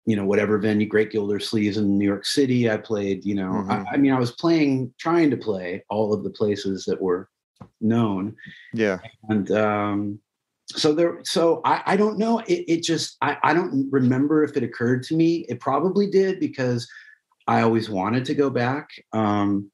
[0.06, 2.72] you know, whatever venue, Great Gildersleeves in New York City.
[2.72, 3.72] I played, you know, mm-hmm.
[3.72, 7.30] I, I mean, I was playing, trying to play all of the places that were
[7.82, 8.36] known.
[8.74, 9.00] Yeah.
[9.30, 10.20] And um,
[10.68, 12.40] so there, so I, I don't know.
[12.40, 15.46] It, it just, I, I don't remember if it occurred to me.
[15.50, 16.88] It probably did because
[17.48, 18.90] I always wanted to go back.
[19.12, 19.70] Um,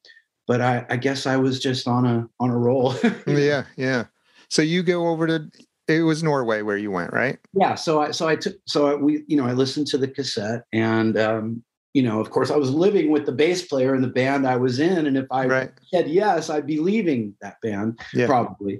[0.47, 2.95] but I, I guess I was just on a, on a roll.
[3.27, 3.65] yeah.
[3.77, 4.05] Yeah.
[4.49, 5.49] So you go over to,
[5.87, 7.37] it was Norway where you went, right?
[7.53, 7.75] Yeah.
[7.75, 11.17] So I, so I took, so we, you know, I listened to the cassette and,
[11.17, 11.63] um,
[11.99, 14.55] you know, of course, I was living with the bass player in the band I
[14.55, 15.71] was in, and if I right.
[15.93, 18.25] said yes, I'd be leaving that band yeah.
[18.25, 18.79] probably.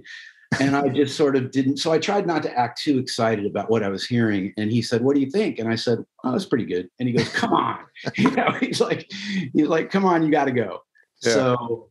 [0.62, 1.80] and I just sort of didn't.
[1.80, 4.54] So I tried not to act too excited about what I was hearing.
[4.56, 7.10] And he said, "What do you think?" And I said, "Oh, that's pretty good." And
[7.10, 7.80] he goes, "Come on,"
[8.16, 9.12] you know, he's like,
[9.52, 10.80] he's like, "Come on, you got to go."
[11.22, 11.34] Yeah.
[11.34, 11.90] So,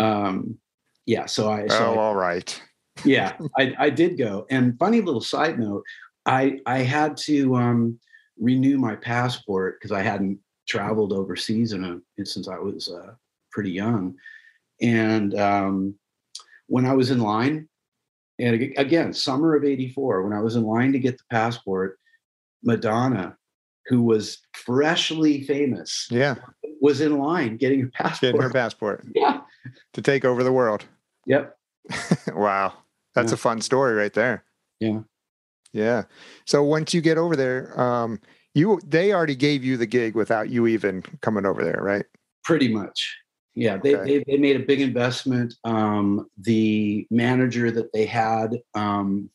[0.00, 0.58] um,
[1.06, 1.26] yeah.
[1.26, 1.68] So I.
[1.68, 2.62] So oh, I, all right.
[3.04, 4.44] yeah, I, I did go.
[4.50, 5.84] And funny little side note,
[6.26, 8.00] I I had to um,
[8.40, 13.14] renew my passport because I hadn't traveled overseas in a, since I was uh,
[13.50, 14.14] pretty young.
[14.80, 15.94] And um,
[16.66, 17.68] when I was in line,
[18.38, 21.98] and again, summer of 84, when I was in line to get the passport,
[22.62, 23.36] Madonna,
[23.86, 26.36] who was freshly famous, yeah,
[26.80, 28.20] was in line getting her passport.
[28.20, 29.06] Getting her passport.
[29.14, 29.40] Yeah.
[29.94, 30.84] To take over the world.
[31.26, 31.56] Yep.
[32.34, 32.74] wow.
[33.14, 33.34] That's yeah.
[33.34, 34.44] a fun story right there.
[34.80, 35.00] Yeah.
[35.72, 36.04] Yeah.
[36.44, 38.20] So once you get over there, um,
[38.54, 42.06] you they already gave you the gig without you even coming over there, right?
[42.44, 43.16] Pretty much.
[43.56, 44.18] Yeah, they, okay.
[44.18, 45.54] they, they made a big investment.
[45.62, 49.30] Um, the manager that they had, um,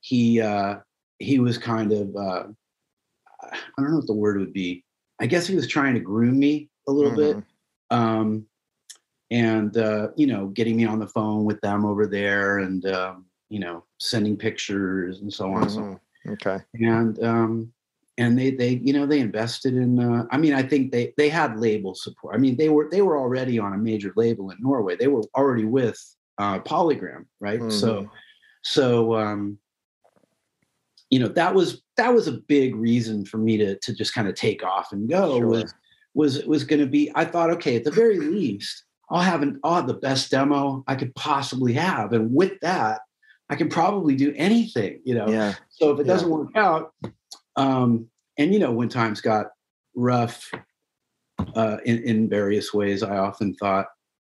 [0.00, 0.76] he uh,
[1.18, 2.44] he was kind of uh,
[3.42, 4.84] I don't know what the word would be.
[5.20, 7.40] I guess he was trying to groom me a little mm-hmm.
[7.40, 7.44] bit.
[7.90, 8.46] Um,
[9.30, 13.26] and uh, you know, getting me on the phone with them over there and um,
[13.48, 15.64] you know, sending pictures and so on.
[15.64, 15.94] Mm-hmm.
[16.28, 16.58] So okay.
[16.74, 17.72] And um,
[18.18, 21.28] and they they you know they invested in uh, i mean i think they they
[21.28, 24.56] had label support i mean they were they were already on a major label in
[24.60, 25.98] norway they were already with
[26.38, 27.70] uh, polygram right mm-hmm.
[27.70, 28.08] so
[28.62, 29.58] so um
[31.10, 34.28] you know that was that was a big reason for me to to just kind
[34.28, 35.46] of take off and go sure.
[35.46, 35.74] was
[36.14, 39.60] was was going to be i thought okay at the very least i'll have an
[39.62, 43.00] i'll have the best demo i could possibly have and with that
[43.50, 45.54] i can probably do anything you know yeah.
[45.68, 46.92] so if it doesn't work out
[47.56, 49.46] um, and you know, when times got
[49.94, 50.50] rough
[51.54, 53.86] uh, in in various ways, I often thought,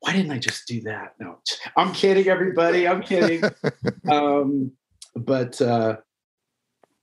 [0.00, 1.14] why didn't I just do that?
[1.18, 1.38] No,
[1.76, 2.86] I'm kidding, everybody.
[2.86, 3.42] I'm kidding.
[4.10, 4.72] um,
[5.16, 5.96] but uh,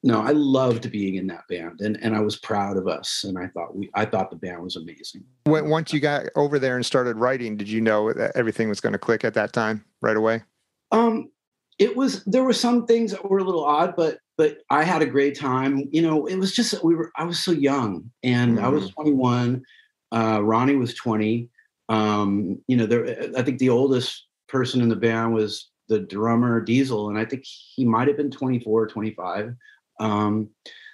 [0.03, 3.37] no, I loved being in that band, and and I was proud of us, and
[3.37, 5.23] I thought we, I thought the band was amazing.
[5.45, 8.79] When, once you got over there and started writing, did you know that everything was
[8.79, 10.43] going to click at that time right away?
[10.91, 11.31] Um,
[11.79, 15.01] it was there were some things that were a little odd, but but I had
[15.01, 15.87] a great time.
[15.91, 18.65] You know, it was just we were I was so young and mm-hmm.
[18.65, 19.01] I was mm-hmm.
[19.03, 19.63] 21.
[20.11, 21.49] Uh, Ronni was 20.
[21.89, 23.05] Um, you know, there
[23.37, 27.43] I think the oldest person in the band was the drummer Diesel, and I think
[27.45, 29.55] he might have been 24 or 25.
[29.99, 30.49] Um,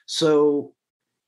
[0.06, 0.74] so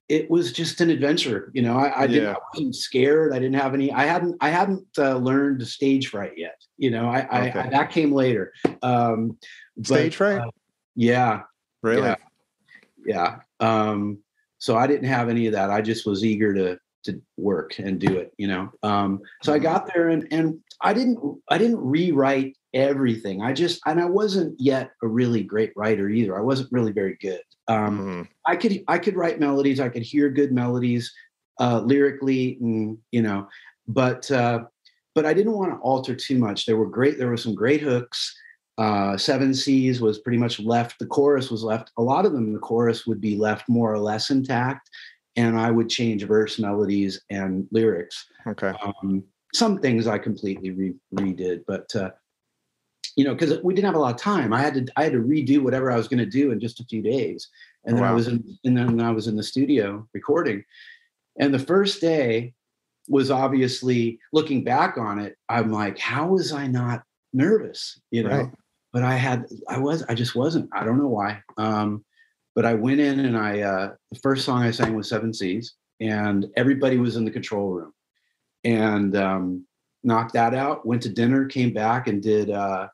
[0.09, 1.49] it was just an adventure.
[1.53, 3.33] You know, I, I didn't I wasn't scared.
[3.33, 3.91] I didn't have any.
[3.91, 6.61] I hadn't I hadn't uh, learned stage fright yet.
[6.77, 7.59] You know, I, okay.
[7.59, 8.53] I, I that came later.
[8.81, 9.37] Um,
[9.81, 10.41] stage fright.
[10.41, 10.51] Uh,
[10.95, 11.43] yeah,
[11.83, 12.07] Really?
[12.07, 12.15] Yeah.
[13.05, 13.39] yeah.
[13.59, 14.19] Um,
[14.57, 15.69] so I didn't have any of that.
[15.69, 18.71] I just was eager to to work and do it, you know.
[18.81, 19.63] Um, so I mm-hmm.
[19.63, 21.19] got there and and I didn't
[21.49, 23.41] I didn't rewrite everything.
[23.41, 26.37] I just and I wasn't yet a really great writer either.
[26.37, 27.41] I wasn't really very good.
[27.67, 28.21] Um, mm-hmm.
[28.47, 29.79] I could I could write melodies.
[29.79, 31.13] I could hear good melodies
[31.59, 33.47] uh, lyrically, and you know,
[33.87, 34.63] but uh,
[35.13, 36.65] but I didn't want to alter too much.
[36.65, 37.17] There were great.
[37.17, 38.33] There were some great hooks
[38.77, 40.97] uh, Seven Seas was pretty much left.
[40.99, 41.91] The chorus was left.
[41.97, 44.89] A lot of them, the chorus would be left more or less intact,
[45.35, 48.25] and I would change verse melodies and lyrics.
[48.47, 48.73] Okay.
[48.83, 52.11] Um, some things I completely re- redid, but uh,
[53.15, 54.51] you know, because we didn't have a lot of time.
[54.53, 56.79] I had to I had to redo whatever I was going to do in just
[56.79, 57.47] a few days,
[57.85, 58.09] and then wow.
[58.09, 60.63] I was in, and then I was in the studio recording.
[61.39, 62.53] And the first day
[63.07, 65.35] was obviously looking back on it.
[65.49, 68.01] I'm like, how was I not nervous?
[68.09, 68.29] You know.
[68.29, 68.51] Right
[68.93, 70.69] but I had I was I just wasn't.
[70.71, 71.41] I don't know why.
[71.57, 72.05] Um,
[72.55, 75.73] but I went in and I uh, the first song I sang was Seven Seas,
[75.99, 77.93] and everybody was in the control room,
[78.63, 79.65] and um,
[80.03, 80.85] knocked that out.
[80.85, 82.87] Went to dinner, came back, and did uh,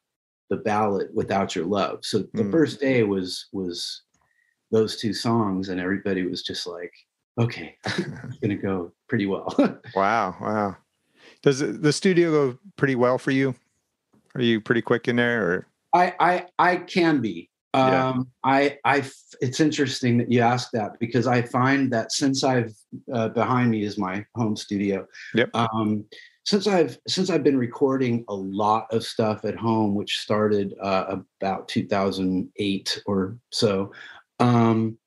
[0.50, 2.52] the ballad "Without Your Love." So the mm.
[2.52, 4.04] first day was was
[4.72, 6.94] those two songs, and everybody was just like,
[7.38, 9.54] "Okay, it's gonna go pretty well."
[9.96, 10.78] wow, wow.
[11.42, 13.54] Does the studio go pretty well for you?
[14.36, 17.50] Are you pretty quick in there, or I I I can be.
[17.76, 18.10] Yeah.
[18.10, 19.04] Um, I I
[19.42, 22.74] it's interesting that you ask that because I find that since I've
[23.14, 25.06] uh, behind me is my home studio.
[25.36, 25.50] Yep.
[25.54, 26.06] Um,
[26.46, 31.18] since I've since I've been recording a lot of stuff at home, which started uh,
[31.40, 33.92] about 2008 or so.
[34.40, 34.98] Um,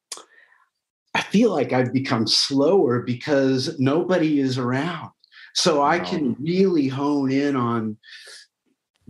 [1.14, 5.10] I feel like I've become slower because nobody is around.
[5.54, 7.98] So I can really hone in on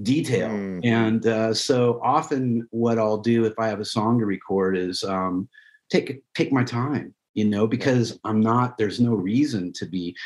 [0.03, 0.49] detail.
[0.49, 0.85] Mm.
[0.85, 5.05] And uh, so often, what I'll do if I have a song to record is
[5.05, 5.49] um,
[5.91, 8.79] take take my time, you know, because I'm not.
[8.79, 10.17] There's no reason to be.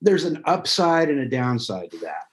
[0.00, 2.24] There's an upside and a downside to that,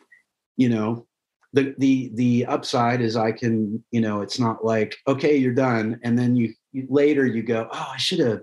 [0.57, 1.07] you know.
[1.53, 5.99] The the the upside is I can, you know, it's not like okay, you're done,
[6.03, 8.41] and then you, you later you go, oh, I should have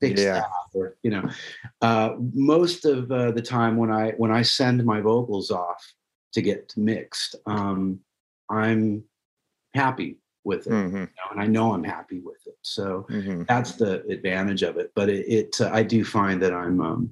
[0.00, 0.34] fixed yeah.
[0.34, 1.28] that, or you know.
[1.80, 5.92] Uh, most of uh, the time when I when I send my vocals off
[6.32, 7.36] to get mixed.
[7.46, 8.00] Um,
[8.50, 9.04] I'm
[9.74, 10.96] happy with it, mm-hmm.
[10.96, 12.56] you know, and I know I'm happy with it.
[12.62, 13.44] So mm-hmm.
[13.48, 14.90] that's the advantage of it.
[14.94, 17.10] But it, it uh, I do find that I'm um,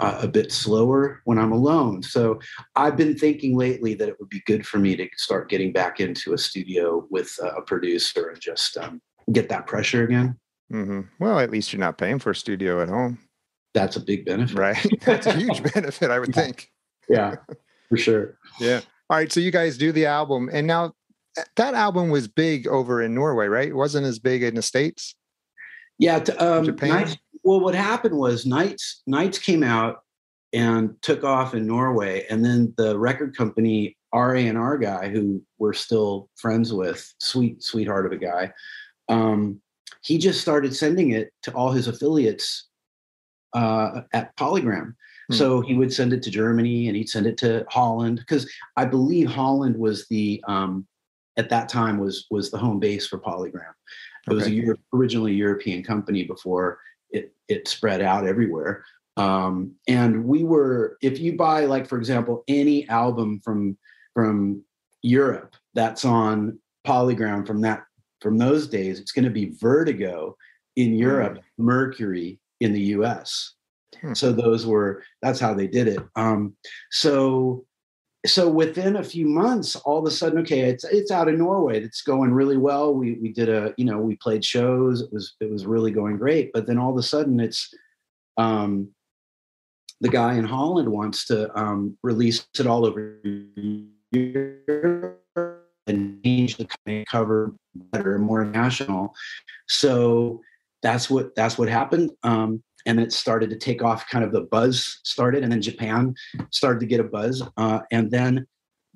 [0.00, 2.02] uh, a bit slower when I'm alone.
[2.02, 2.40] So
[2.74, 6.00] I've been thinking lately that it would be good for me to start getting back
[6.00, 9.00] into a studio with uh, a producer and just um,
[9.32, 10.38] get that pressure again.
[10.72, 11.02] Mm-hmm.
[11.18, 13.18] Well, at least you're not paying for a studio at home.
[13.74, 14.86] That's a big benefit, right?
[15.02, 16.70] That's a huge benefit, I would think.
[17.08, 17.36] Yeah
[17.92, 18.38] for sure.
[18.58, 18.80] Yeah.
[19.10, 19.30] All right.
[19.30, 20.94] So you guys do the album, and now
[21.56, 23.68] that album was big over in Norway, right?
[23.68, 25.14] It wasn't as big in the states.
[25.98, 26.18] Yeah.
[26.20, 26.88] To, um, Japan.
[26.88, 30.04] Knights, well, what happened was Knights Knights came out
[30.54, 35.08] and took off in Norway, and then the record company R A and R guy,
[35.10, 38.52] who we're still friends with, sweet sweetheart of a guy.
[39.10, 39.60] Um,
[40.02, 42.68] he just started sending it to all his affiliates
[43.52, 44.94] uh, at Polygram.
[45.30, 45.34] Hmm.
[45.34, 48.84] So he would send it to Germany and he'd send it to Holland because I
[48.84, 50.86] believe Holland was the um,
[51.36, 53.72] at that time was was the home base for Polygram.
[54.28, 54.54] It was a Okay.
[54.54, 56.78] Euro- originally European company before
[57.10, 58.84] it it spread out everywhere.
[59.16, 63.76] Um, and we were, if you buy like for example any album from
[64.14, 64.62] from
[65.02, 67.84] Europe that's on Polygram from that
[68.20, 70.36] from those days, it's going to be Vertigo
[70.76, 73.54] in Europe, Mercury in the U.S.
[74.00, 74.14] Hmm.
[74.14, 76.00] So those were that's how they did it.
[76.16, 76.54] Um,
[76.90, 77.64] so
[78.24, 81.82] so within a few months, all of a sudden, okay, it's it's out in Norway.
[81.82, 82.94] It's going really well.
[82.94, 85.00] We we did a you know we played shows.
[85.02, 86.52] It was it was really going great.
[86.52, 87.74] But then all of a sudden, it's
[88.36, 88.88] um,
[90.00, 93.18] the guy in Holland wants to um, release it all over
[94.12, 95.18] Europe
[95.86, 99.14] and change the cover better, more national.
[99.68, 100.40] So
[100.82, 102.10] that's what that's what happened.
[102.22, 104.08] Um, and then it started to take off.
[104.08, 106.14] Kind of the buzz started, and then Japan
[106.50, 107.42] started to get a buzz.
[107.56, 108.46] Uh, and then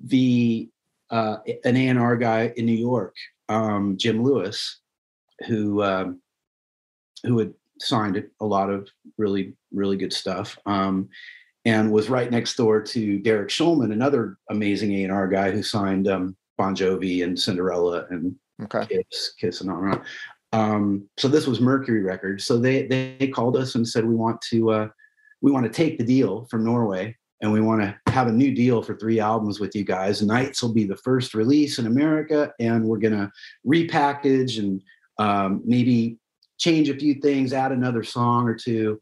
[0.03, 0.69] the
[1.09, 3.15] uh, an A and R guy in New York,
[3.49, 4.79] um, Jim Lewis,
[5.47, 6.21] who um,
[7.23, 10.57] who had signed a lot of really really good stuff.
[10.65, 11.09] Um,
[11.65, 15.61] and was right next door to Derek Shulman, another amazing A and R guy who
[15.61, 19.03] signed um, Bon Jovi and Cinderella and Okay.
[19.11, 20.05] Kiss, Kiss, and on and on.
[20.53, 22.45] Um, so this was Mercury Records.
[22.45, 24.87] So they they called us and said we want to uh,
[25.41, 28.53] we want to take the deal from Norway and we want to have a new
[28.53, 30.21] deal for three albums with you guys.
[30.21, 33.31] Knights will be the first release in America, and we're gonna
[33.65, 34.81] repackage and
[35.19, 36.17] um, maybe
[36.57, 38.99] change a few things, add another song or two,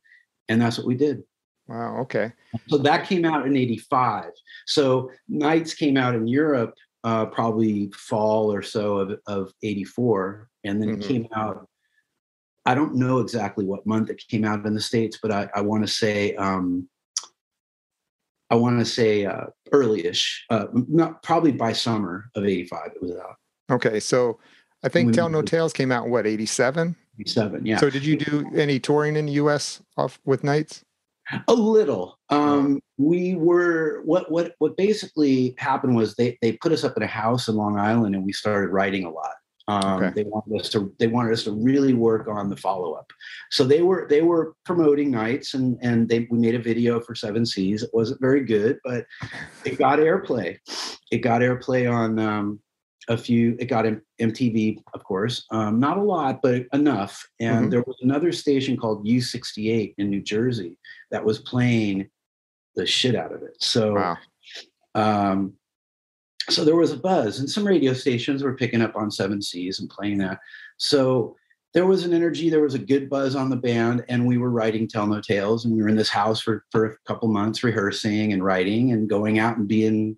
[0.50, 1.24] and that's what we did.
[1.68, 1.98] Wow.
[2.02, 2.32] Okay.
[2.68, 4.26] So that came out in 85.
[4.68, 10.50] So Knights came out in Europe uh, probably fall or so of, of 84.
[10.66, 11.02] And then Mhm.
[11.02, 11.70] it came out,
[12.66, 15.62] I don't know exactly what month it came out in the States, but I, I
[15.62, 16.90] want to say, um,
[18.50, 23.12] I want to say uh, early-ish, uh, not probably by summer of 85 it was
[23.16, 23.36] out.
[23.72, 24.00] Okay.
[24.00, 24.40] So
[24.84, 26.96] I think Tell No Tales came out in what, 87?
[27.20, 27.78] 87, yeah.
[27.78, 30.84] So did you do any touring in the US off with Knights?
[31.48, 32.20] A little.
[32.30, 37.02] Um, we were what what what basically happened was they they put us up in
[37.04, 39.34] a house in Long Island and we started writing a lot.
[39.68, 40.12] Um, Okay.
[40.16, 43.12] They wanted us to they wanted us to really work on the follow up.
[43.52, 47.16] So they were they were promoting nights and and they we made a video for
[47.16, 47.82] Seven Seas.
[47.84, 49.06] It wasn't very good, but
[49.64, 50.58] it got airplay.
[51.12, 52.60] It got airplay on um,
[53.08, 53.56] a few.
[53.60, 57.28] It got M- MTV, of course, um, not a lot, but enough.
[57.40, 57.72] And Mhm.
[57.72, 60.78] there was another station called U68 in New Jersey
[61.12, 62.10] that was playing
[62.76, 63.56] the shit out of it.
[63.62, 64.18] So, Wow.
[64.96, 65.54] um,
[66.50, 69.80] so there was a buzz, and some radio stations were picking up on Seven Seas
[69.80, 70.40] and playing that.
[70.78, 71.36] So
[71.74, 74.50] there was an energy, there was a good buzz on the band, and we were
[74.50, 77.64] writing Tell No Tales, and we were in this house for for a couple months
[77.64, 80.18] rehearsing and writing and going out and being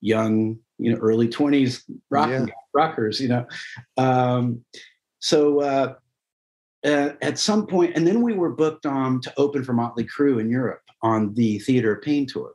[0.00, 2.46] young, you know, early twenties rock Yeah.
[2.72, 3.46] rockers, you know.
[3.96, 4.64] Um,
[5.18, 5.94] so uh,
[6.84, 10.40] uh, at some point, and then we were booked um, to open for Motley Crue
[10.40, 12.52] in Europe on the Theater of Pain tour.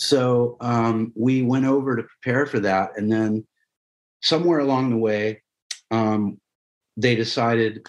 [0.00, 3.46] So um, we went over to prepare for that, and then
[4.22, 5.42] somewhere along the way,
[5.90, 6.40] um,
[6.96, 7.86] they decided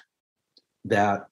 [0.83, 1.27] that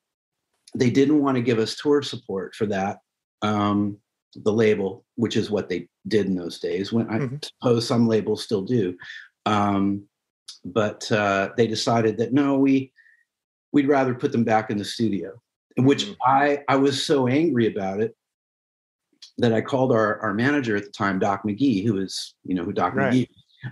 [0.73, 2.99] they didn't want to give us tour support for that.
[3.41, 3.97] Um,
[4.35, 7.43] the label, which is what they did in those days, when I Mhm.
[7.43, 8.97] suppose some labels still do.
[9.45, 10.07] Um,
[10.63, 12.93] but uh, they decided that no, we
[13.73, 15.41] we'd rather put them back in the studio,
[15.75, 16.15] which Mhm.
[16.25, 18.15] I I was so angry about it
[19.39, 22.63] that I called our our manager at the time, Doc McGhee, who was you know
[22.63, 23.13] who Doc Right.
[23.13, 23.27] McGhee,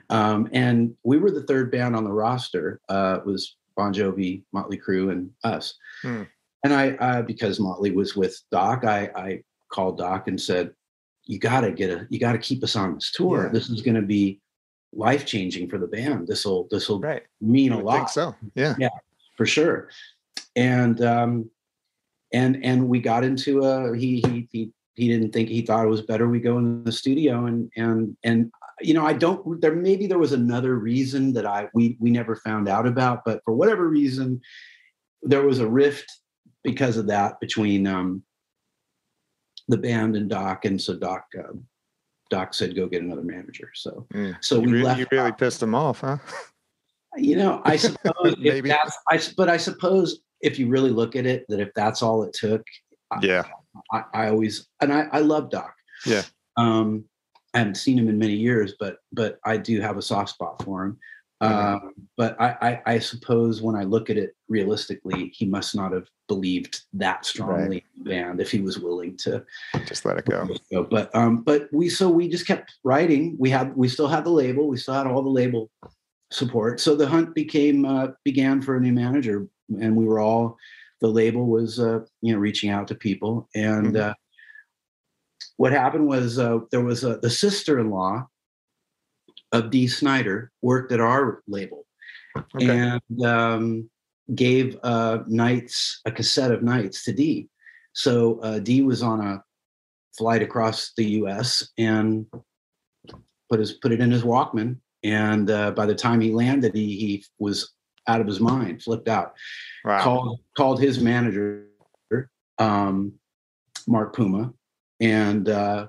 [0.09, 2.80] um, and we were the third band on the roster.
[2.89, 5.76] Uh, it was Bon Jovi, Motley Crue, and us.
[6.01, 6.24] Hmm.
[6.63, 10.74] And I, uh, because Motley was with Doc, I, I called Doc and said,
[11.26, 13.45] "You got to get a, you got to keep us on this tour.
[13.45, 13.49] Yeah.
[13.51, 14.41] This is going to be
[14.93, 16.28] life changing for the band.
[16.28, 17.24] This will, this will Right.
[17.39, 18.36] mean a lot think so.
[18.55, 18.76] Yeah.
[18.80, 18.89] Yeah,
[19.36, 19.89] for sure.
[20.55, 21.49] And um,
[22.34, 25.89] and and we got into a he he he he didn't think he thought it
[25.89, 29.75] was better we go in the studio and and and you know I don't there
[29.75, 33.53] maybe there was another reason that I we we never found out about but for
[33.53, 34.41] whatever reason
[35.21, 36.11] there was a rift
[36.63, 38.23] because of that between um,
[39.67, 41.63] the band and Doc and so Doc um,
[42.29, 44.35] Doc said go get another manager so Mm.
[44.41, 46.17] so you, we really, left you really pissed him off, huh?
[47.15, 48.69] you know, I suppose Maybe.
[48.69, 52.21] that's, I, but I suppose if you really look at it, that if that's all
[52.23, 52.63] it took,
[53.21, 53.43] Yeah.
[53.91, 55.73] I, I always, and I, I love Doc.
[56.05, 56.23] Yeah.
[56.57, 57.05] Um,
[57.53, 60.63] I haven't seen him in many years, but, but I do have a soft spot
[60.63, 60.99] for him.
[61.41, 61.51] Mhm.
[61.51, 65.91] Um, but I, I, I suppose when I look at it realistically, he must not
[65.91, 69.45] have believed that strongly in the band if he was willing to
[69.86, 70.49] Just let it go.
[70.71, 70.84] go.
[70.84, 73.36] But um, but we so we just kept writing.
[73.38, 74.67] We had we still had the label.
[74.67, 75.69] We still had all the label
[76.32, 76.80] support.
[76.80, 79.47] So the hunt became uh, began for a new manager,
[79.80, 80.57] and we were all
[81.01, 83.49] the label was uh, you know reaching out to people.
[83.55, 84.09] And Mhm.
[84.09, 84.13] uh,
[85.57, 88.27] what happened was uh, there was a, the sister-in-law
[89.51, 91.85] of Dee Snider worked at our label
[92.55, 92.99] Okay.
[93.11, 93.89] and um,
[94.35, 97.49] gave uh, Knights a cassette of Knights to Dee
[97.93, 99.43] So uh, Dee was on a
[100.17, 101.69] flight across the U.S.
[101.77, 102.25] and
[103.49, 104.77] put his put it in his Walkman.
[105.03, 107.73] And uh, by the time he landed, he, he was
[108.07, 109.33] out of his mind, flipped out.
[109.83, 110.01] wow.
[110.01, 111.67] Called called his manager,
[112.57, 113.13] um,
[113.87, 114.53] Mark Puma,
[114.99, 115.87] and uh,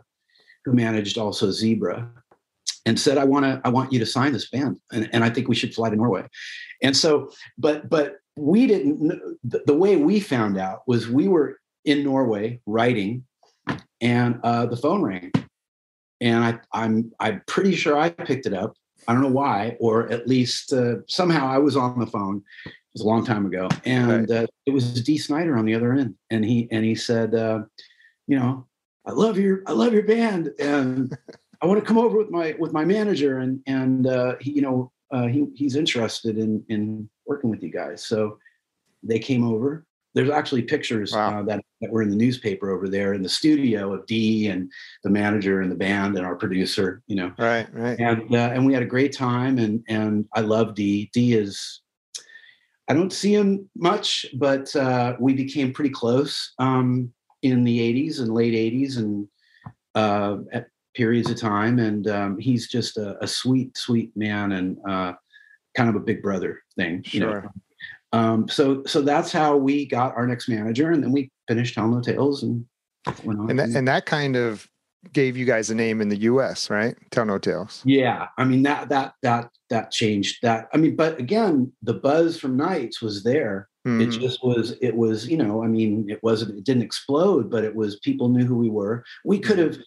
[0.65, 2.11] who managed also Zebra,
[2.87, 5.31] and said, "I want to, I want you to sign this band, and, and I
[5.31, 6.27] think we should fly to Norway."
[6.83, 9.39] And so, but but we didn't.
[9.43, 13.25] the way we found out was we were in Norway writing,
[14.01, 15.33] and uh, the phone rang,
[16.21, 18.75] and I, I'm I'm pretty sure I picked it up.
[19.07, 22.43] I don't know why, or at least uh, somehow I was on the phone.
[22.67, 25.93] It was a long time ago, and uh, it was Dee Snider on the other
[25.93, 27.63] end, and he and he said, uh,
[28.27, 28.67] you know,
[29.07, 31.17] I love your I love your band, and
[31.63, 34.63] I want to come over with my with my manager, and and uh, he, you
[34.63, 38.05] know, uh, he he's interested in in working with you guys.
[38.05, 38.39] So
[39.03, 39.87] they came over.
[40.15, 41.41] There's actually pictures Wow.
[41.41, 44.71] uh, that that were in the newspaper over there in the studio of Dee and
[45.05, 47.03] the manager and the band and our producer.
[47.07, 47.99] You know, Right, right.
[48.01, 51.11] and uh, and we had a great time and and I love Dee.
[51.13, 51.83] Dee is
[52.91, 58.21] I don't see him much, but uh, we became pretty close um, in the '80s
[58.21, 59.29] and late '80s and
[59.95, 61.79] uh, at periods of time.
[61.79, 65.13] And um, he's just a, a sweet, sweet man and uh,
[65.77, 67.05] kind of a big brother thing.
[67.11, 67.43] You know?
[68.13, 71.89] Um, so so that's how we got our next manager, and then we finished Tell
[71.89, 72.65] No Tales and
[73.25, 73.51] went on.
[73.51, 74.67] And that, and that kind of
[75.13, 76.97] gave you guys a name in the U.S., right?
[77.11, 77.83] Tell no tales.
[77.85, 80.69] Yeah, I mean that that that that changed that.
[80.73, 83.69] I mean, but again, the buzz from Knights was there.
[83.85, 84.21] It Mhm.
[84.21, 84.75] just was.
[84.83, 85.63] It was you know.
[85.63, 86.59] I mean, it wasn't.
[86.59, 87.99] It didn't explode, but it was.
[88.01, 89.05] People knew who we were.
[89.25, 89.79] We could have,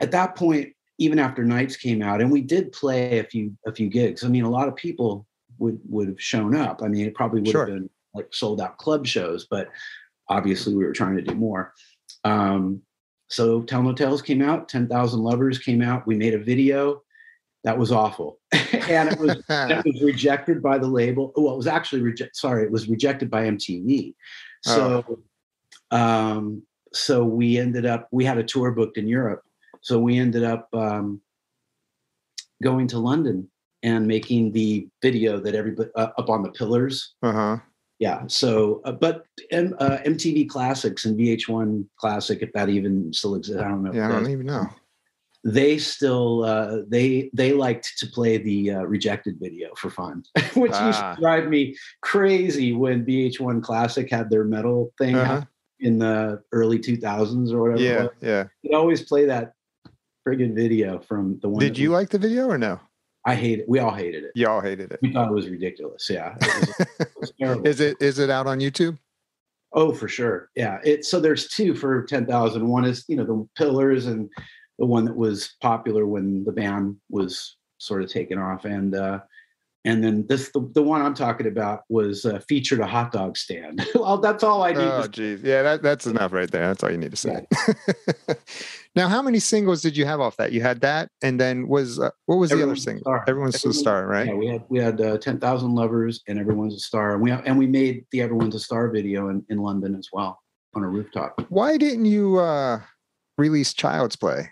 [0.00, 3.72] at that point, even after Knights came out, and we did play a few a
[3.72, 4.24] few gigs.
[4.24, 5.26] I mean, a lot of people
[5.58, 6.82] would would have shown up.
[6.82, 7.66] I mean, it probably would Sure.
[7.66, 9.68] have been like sold out club shows, but
[10.28, 11.72] obviously we were trying to do more.
[12.24, 12.82] Um,
[13.28, 14.68] so Tell No Tales came out.
[14.68, 16.06] Ten Thousand Lovers came out.
[16.06, 17.02] We made a video.
[17.64, 21.32] That was awful, and it was it was rejected by the label.
[21.36, 22.36] Well, it was actually rejected.
[22.36, 24.14] Sorry, it was rejected by MTV.
[24.62, 25.20] So,
[25.90, 28.08] um, so we ended up.
[28.12, 29.42] We had a tour booked in Europe,
[29.80, 31.20] so we ended up um,
[32.62, 33.50] going to London
[33.82, 37.14] and making the video that everybody uh, up on the pillars.
[37.22, 37.58] uh-huh.
[37.98, 38.24] Yeah.
[38.26, 43.62] So, uh, but M, uh, MTV Classics and VH1 Classic, if that even still exists,
[43.62, 43.92] I don't know.
[43.94, 44.66] Yeah, I don't even know.
[45.44, 50.22] they still uh, they they liked to play the uh, rejected video for fun,
[50.54, 51.14] which used Ah.
[51.14, 55.40] to drive me crazy when VH1 Classic had their metal thing Uh-huh.
[55.80, 57.82] in the early 2000s or whatever.
[57.82, 58.44] Yeah, yeah.
[58.62, 59.52] They'd always play that
[60.28, 61.60] friggin' video from the one.
[61.60, 62.78] Did you we- like the video or no?
[63.26, 63.68] I hate it.
[63.68, 64.30] We all hated it.
[64.36, 65.00] Y'all hated it.
[65.02, 66.08] We thought it was ridiculous.
[66.08, 67.58] Yeah, it was, it was.
[67.66, 68.98] Is it is it out on YouTube?
[69.72, 70.48] Oh, for sure.
[70.54, 70.78] Yeah.
[70.84, 72.66] It so there's two for 10,000.
[72.66, 74.30] One is, you know, the pillars and
[74.78, 78.64] the one that was popular when the band was sort of taken off.
[78.64, 79.20] And uh
[79.86, 83.36] and then this the, the one I'm talking about was uh, featured a hot dog
[83.36, 83.86] stand.
[83.94, 84.80] well, that's all I need.
[84.80, 85.42] Oh, geez.
[85.42, 86.66] Yeah, that, that's enough right there.
[86.66, 87.46] That's all you need to say.
[88.96, 90.50] now, how many singles did you have off that?
[90.52, 93.02] You had that, and then was uh, what was the other single?
[93.02, 93.24] Star.
[93.28, 94.26] Everyone's a star, right?
[94.26, 97.14] Yeah, we had we had uh, 10,000 lovers and everyone's a star.
[97.14, 100.42] And we and we made the Everyone's a Star video in, in London as well
[100.74, 101.40] on a rooftop.
[101.48, 102.80] Why didn't you uh,
[103.38, 104.50] release Child's Play?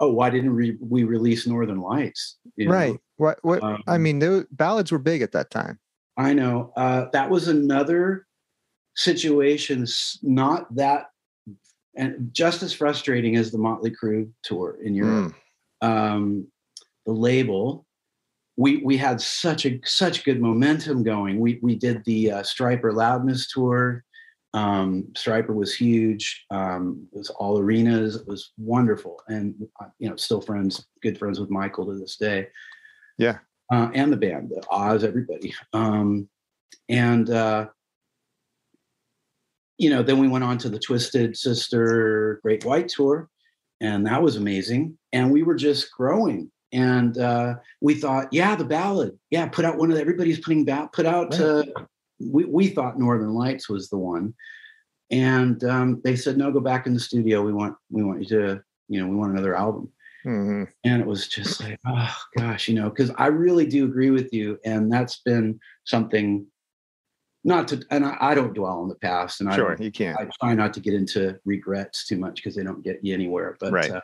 [0.00, 2.38] Oh, why didn't we, we release Northern Lights?
[2.56, 2.72] You know?
[2.72, 3.00] Right.
[3.18, 3.38] What?
[3.42, 3.62] What?
[3.62, 5.78] I Um, mean, the ballads were big at that time.
[6.16, 6.72] I know.
[6.76, 8.26] Uh, that was another
[8.96, 9.86] situation,
[10.22, 11.06] not that,
[11.96, 15.34] and just as frustrating as the Motley Crue tour in Europe.
[15.82, 15.86] Mm.
[15.86, 16.46] Um,
[17.06, 17.86] the label,
[18.56, 21.40] we we had such a such good momentum going.
[21.40, 24.04] We we did the uh, Stryper Loudness tour.
[24.54, 26.46] Um, Stryper was huge.
[26.50, 28.14] Um, it was all arenas.
[28.14, 32.16] It was wonderful, and uh, you know, still friends, good friends with Michael to this
[32.16, 32.48] day
[33.18, 33.38] Yeah.
[33.72, 35.54] uh, and the band, the Oz, everybody.
[35.72, 36.28] Um,
[36.88, 37.66] and uh,
[39.76, 43.28] you know, then we went on to the Twisted Sister Great White tour,
[43.80, 44.98] and that was amazing.
[45.12, 49.76] And we were just growing, and uh, we thought, yeah, the ballad, yeah, put out
[49.76, 51.64] one of the, everybody's putting ba- put out uh,
[52.20, 54.34] we, we thought Northern Lights was the one.
[55.10, 57.42] And um, they said, no, go back in the studio.
[57.42, 59.90] We want, we want you to, you know, we want another album.
[60.24, 64.10] Hmm And it was just like, oh gosh, you know, because I really do agree
[64.10, 64.58] with you.
[64.64, 66.46] And that's been something
[67.44, 69.40] not to, and I, I don't dwell on the past.
[69.40, 70.18] And I, Sure, don't- you can't.
[70.18, 73.56] I try not to get into regrets too much because they don't get you anywhere.
[73.60, 73.90] But, Right.
[73.90, 74.00] uh,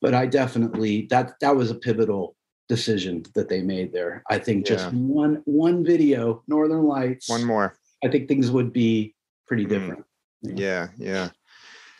[0.00, 2.36] but I definitely, that, that was a pivotal
[2.68, 4.22] decision that they made there.
[4.30, 4.98] I think just Yeah.
[4.98, 7.74] one, one video, Northern Lights, One more.
[8.04, 9.14] I think things would be
[9.46, 9.68] pretty Mm.
[9.70, 10.04] different.
[10.42, 11.30] Yeah, yeah.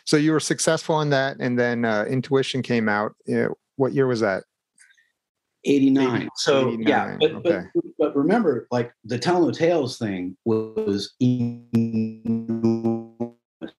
[0.09, 3.13] So you were successful in that, and then uh, Intuition came out.
[3.27, 4.43] Yeah, what year was that?
[5.65, 6.15] 89.
[6.21, 7.65] 80 so yeah, but, okay.
[7.75, 12.25] but but remember, like the Tell No Tales thing was enormous
[13.61, 13.77] in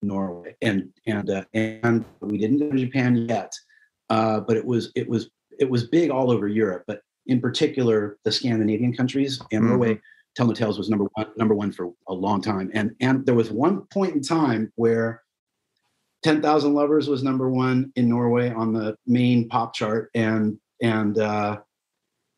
[0.00, 3.52] Norway, and and uh, and we didn't go to Japan yet,
[4.10, 5.28] uh, but it was it was
[5.58, 9.68] it was big all over Europe, but in particular the Scandinavian countries and Mhm.
[9.70, 10.00] Norway.
[10.36, 13.34] Tell No Tales was number one number one for a long time, and and there
[13.34, 15.20] was one point in time where
[16.22, 21.58] 10,000 Lovers was number one in Norway on the main pop chart, and and uh,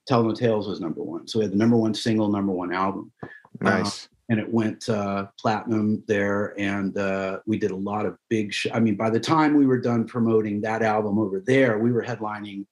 [0.07, 1.27] Tell No Tales was number one.
[1.29, 3.13] So we had the number one single, number one album,
[3.61, 4.09] Nice.
[4.29, 6.59] and it went uh, platinum there.
[6.59, 8.53] And uh, we did a lot of big.
[8.53, 11.91] Sh- I mean, by the time we were done promoting that album over there, we
[11.93, 12.67] were headlining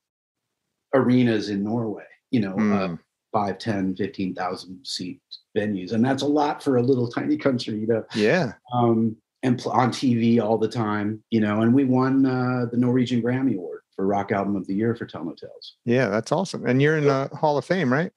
[0.95, 2.05] arenas in Norway.
[2.31, 2.99] You know, uh, Mm,
[3.33, 5.19] 5, 10, 15,000 seat
[5.57, 7.79] venues, and that's a lot for a little tiny country.
[7.79, 8.53] You know, yeah.
[8.75, 12.77] um, and pl- on TV all the time, you know, and we won uh, the
[12.77, 15.75] Norwegian Grammy Award for Rock Album of the Year for Tell No Tales.
[15.85, 16.67] Yeah, that's awesome.
[16.67, 18.13] And you're in the Hall of Fame, right?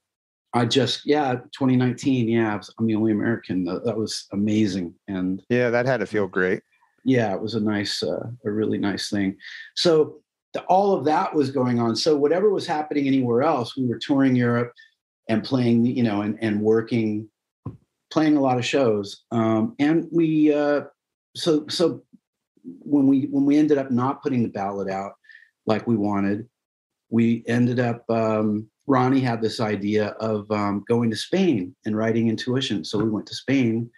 [0.53, 3.65] I just, yeah, 2019, yeah, I was, I'm the only American.
[3.65, 4.93] That, that was amazing.
[5.07, 6.61] And Yeah, that had to feel great.
[7.03, 9.35] yeah, it was a nice, uh, a really nice thing.
[9.75, 10.21] So
[10.53, 11.95] the, all of that was going on.
[11.97, 14.71] So whatever was happening anywhere else, we were touring Europe
[15.27, 17.27] and playing, you know, and, and working,
[18.09, 19.23] playing a lot of shows.
[19.31, 20.83] Um, and we, uh,
[21.35, 22.03] so, so
[22.79, 25.13] when we, when we ended up not putting the ballot out
[25.65, 26.47] like we wanted,
[27.09, 32.29] we ended up, um, Ronni had this idea of um, going to Spain and writing
[32.29, 32.83] intuition.
[32.85, 33.89] So we went to Spain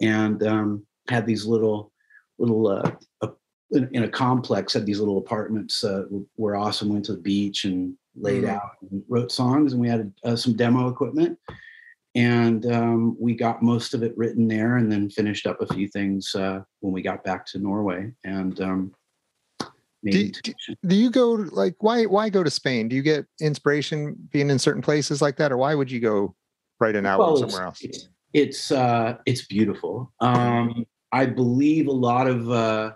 [0.00, 1.92] and um, had these little,
[2.38, 2.90] little, uh,
[3.22, 3.30] a,
[3.70, 6.04] in, in a complex, had these little apartments uh,
[6.34, 8.48] where Awesome went to the beach and laid Mhm.
[8.48, 9.72] out and wrote songs.
[9.72, 11.38] And we had uh, some demo equipment.
[12.16, 15.86] And um, we got most of it written there and then finished up a few
[15.86, 18.10] things uh, when we got back to Norway.
[18.24, 18.94] And um,
[20.02, 20.54] Do- do-
[20.86, 22.88] Do you go like why why go to Spain?
[22.88, 26.34] Do you get inspiration being in certain places like that, or why would you go
[26.80, 27.82] write an album Well, somewhere else?
[27.82, 30.12] It's it's, uh, it's beautiful.
[30.20, 32.50] Um, I believe a lot of.
[32.50, 32.92] Uh,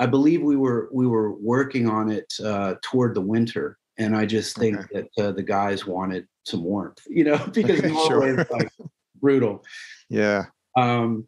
[0.00, 4.26] I believe we were we were working on it uh, toward the winter, and I
[4.26, 8.20] just think that uh, the guys wanted some warmth, you know, because Sure.
[8.20, 8.70] Norway is like
[9.20, 9.64] brutal.
[10.10, 10.44] Yeah.
[10.76, 11.26] Um,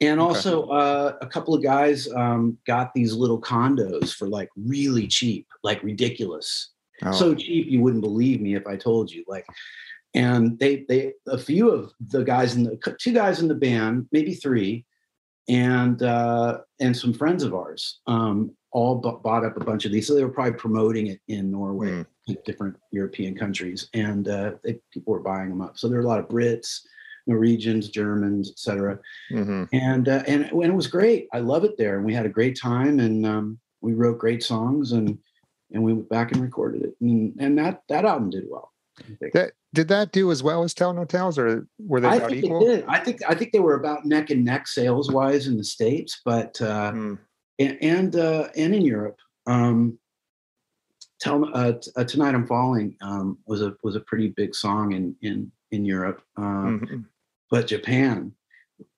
[0.00, 0.26] and Okay.
[0.26, 5.46] also, uh, a couple of guys um, got these little condos for like really cheap,
[5.62, 6.70] like ridiculous
[7.02, 9.24] Oh, so cheap you wouldn't believe me if I told you.
[9.26, 9.46] Like,
[10.14, 14.08] and they they a few of the guys in the two guys in the band,
[14.12, 14.84] maybe three,
[15.48, 20.06] and uh, and some friends of ours, um, all bought up a bunch of these.
[20.06, 22.06] So they were probably promoting it in Norway, Mm.
[22.28, 25.78] in different European countries, and uh, they, people were buying them up.
[25.78, 26.80] So there were a lot of Brits.
[27.26, 28.98] Norwegians, Germans, etc
[29.30, 29.68] mhm.
[29.72, 31.28] and uh, and and it was great.
[31.32, 34.42] I love it there, and we had a great time, and um, we wrote great
[34.42, 35.18] songs, and
[35.70, 38.72] and we went back and recorded it, and and that that album did well.
[39.32, 42.32] That did that do as well as Tell No Tales, or were they I about
[42.32, 42.82] equal?
[42.88, 46.20] I think I think they were about neck and neck sales wise in the states,
[46.24, 47.18] but uh, Mm,
[47.60, 49.18] and and, uh, and in Europe.
[49.46, 49.98] Um,
[51.20, 54.92] Tell uh, t- uh, tonight I'm falling um, was a was a pretty big song
[54.92, 57.04] in in in Europe, um, mhm.
[57.50, 58.32] but Japan,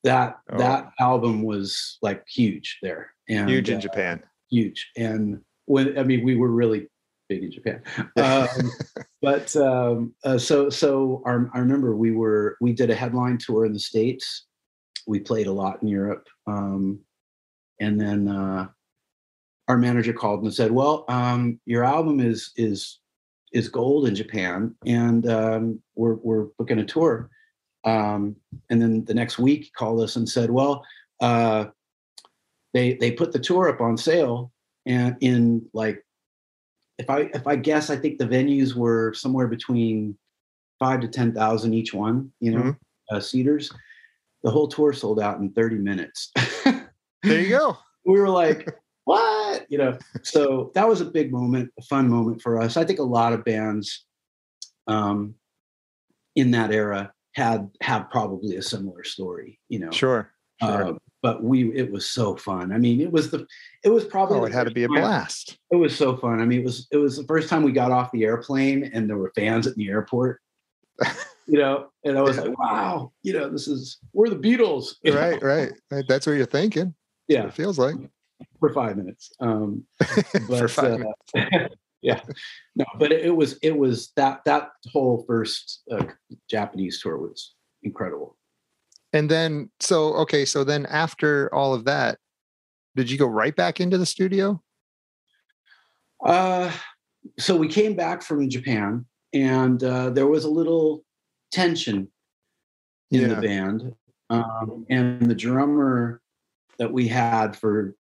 [0.04, 0.56] that Oh.
[0.58, 4.22] that album was like huge there, and Huge in uh, Japan.
[4.48, 4.88] huge.
[4.96, 6.86] And when I mean, we were really
[7.28, 7.82] big in Japan.
[8.16, 8.70] Um,
[9.20, 13.66] but um, uh, so so our, I remember we were we did a headline tour
[13.66, 14.46] in the states.
[15.08, 17.00] We played a lot in Europe, um,
[17.80, 18.68] and then uh,
[19.68, 22.98] our manager called and said, "Well, um, your album is is
[23.52, 27.30] is gold in Japan, and um, we're we're booking a tour."
[27.84, 28.36] Um,
[28.70, 30.84] and then the next week, he called us and said, "Well."
[31.20, 31.66] Uh,
[32.74, 34.50] they they put the tour up on sale
[34.86, 36.02] and in like
[36.98, 40.16] if I if I guess I think the venues were somewhere between
[40.78, 42.76] five to ten thousand each one, you know, Mhm.
[43.10, 43.70] uh, seaters.
[44.42, 46.32] The whole tour sold out in 30 minutes.
[47.22, 47.76] There you go.
[48.04, 48.68] we were like,
[49.04, 49.66] what?
[49.68, 52.76] You know, so that was a big moment, a fun moment for us.
[52.76, 54.04] I think a lot of bands
[54.86, 55.34] um,
[56.36, 59.90] in that era had have probably a similar story, you know.
[59.90, 60.30] Sure.
[60.62, 60.88] sure.
[60.88, 60.92] Uh,
[61.22, 62.72] but we it was so fun.
[62.72, 63.46] I mean, it was the
[63.84, 65.56] it was probably oh, it had to be a blast.
[65.70, 66.40] It was so fun.
[66.40, 69.08] I mean, it was it was the first time we got off the airplane and
[69.08, 70.40] there were fans at the airport.
[71.46, 74.94] you know, and I was like, wow, you know, this is we're the Beatles.
[75.04, 76.04] Right, right, right.
[76.08, 76.94] That's what you're thinking.
[77.32, 77.96] Yeah, it feels like
[78.60, 79.32] for five minutes.
[79.40, 81.74] Um, but, for five uh, minutes.
[82.02, 82.20] yeah,
[82.76, 86.04] no, but it, it, was it was that that whole first uh,
[86.50, 88.36] Japanese tour was incredible.
[89.12, 92.18] And then, so okay, so then after all of that,
[92.96, 94.62] did you go right back into the studio?
[96.24, 96.70] Uh,
[97.38, 101.04] so we came back from Japan, and uh, there was a little
[101.50, 102.08] tension
[103.10, 103.28] in yeah.
[103.28, 103.94] the band,
[104.30, 106.22] um, and the drummer
[106.78, 107.94] that we had for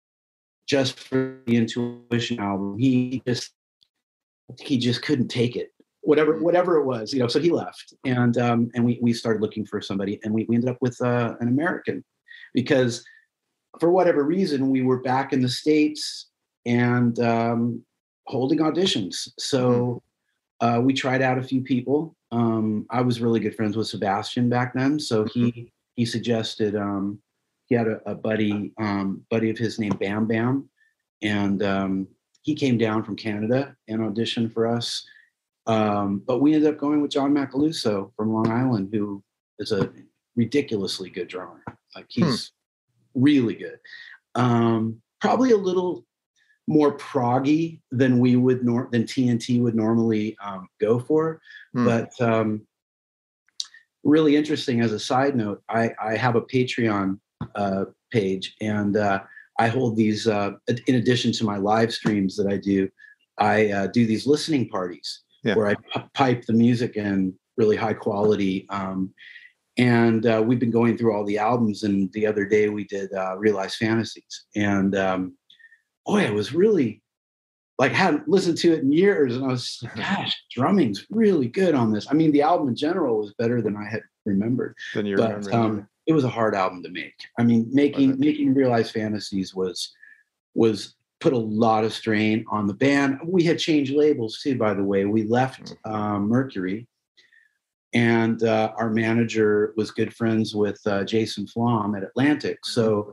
[0.67, 3.53] just for the Intuition album, he just
[4.59, 5.73] he just couldn't take it.
[6.03, 6.43] Whatever mm.
[6.43, 7.29] whatever it was, you know.
[7.29, 10.57] So he left, and um, and we we started looking for somebody, and we we
[10.57, 12.05] ended up with uh, an American
[12.55, 13.05] because
[13.79, 16.29] for whatever reason we were back in the states
[16.67, 17.85] and um,
[18.27, 19.29] holding auditions.
[19.39, 20.03] So
[20.63, 20.79] mm.
[20.79, 22.17] uh, we tried out a few people.
[22.33, 25.65] Um, I was really good friends with Sebastian back then, so he mm-hmm.
[25.97, 27.21] he suggested um,
[27.71, 30.69] he had a, a buddy um, buddy of his named Bam Bam,
[31.23, 32.09] and um,
[32.43, 35.07] he came down from Canada and auditioned for us.
[35.67, 39.23] Um, but we ended up going with John Macaluso from Long Island, who
[39.59, 39.91] is a
[40.35, 41.63] ridiculously good drummer.
[41.95, 42.25] Like hmm.
[42.25, 42.53] he's
[43.15, 43.23] hmm.
[43.23, 43.79] really good.
[44.35, 46.05] Um, probably a little
[46.67, 51.41] more proggy than we would nor- than TNT would normally um, go for,
[51.73, 51.85] hmm.
[51.85, 52.67] but um,
[54.03, 54.81] really interesting.
[54.81, 57.21] As a side note, I, I have a Patreon
[57.55, 59.21] uh, page, and uh,
[59.59, 60.27] I hold these.
[60.27, 60.53] Uh,
[60.87, 62.89] in addition to my live streams that I do,
[63.39, 65.55] I uh, do these listening parties yeah.
[65.55, 68.67] where I p- pipe the music in really high quality.
[68.71, 69.13] Um,
[69.79, 71.85] and uh, we've been going through all the albums.
[71.85, 75.37] And the other day we did uh, Realized Fantasies, and um,
[76.05, 77.03] boy, it was really
[77.79, 81.93] like hadn't listened to it in years, and I was gosh, drumming's really good on
[81.93, 82.07] this.
[82.11, 84.75] I mean, the album in general was better than I had remembered.
[84.95, 85.55] Than you but, remember.
[85.55, 87.15] Um, it was a hard album to make.
[87.39, 89.95] I mean, making making Realized Fantasies was
[90.55, 93.21] was put a lot of strain on the band.
[93.25, 95.05] We had changed labels too, by the way.
[95.05, 95.91] We left mm.
[95.91, 96.89] um, Mercury,
[97.95, 102.59] and uh, our manager was good friends with uh, Jason Flom at Atlantic.
[102.65, 103.13] So mm-hmm.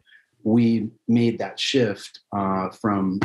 [0.50, 3.20] we made that shift uh, from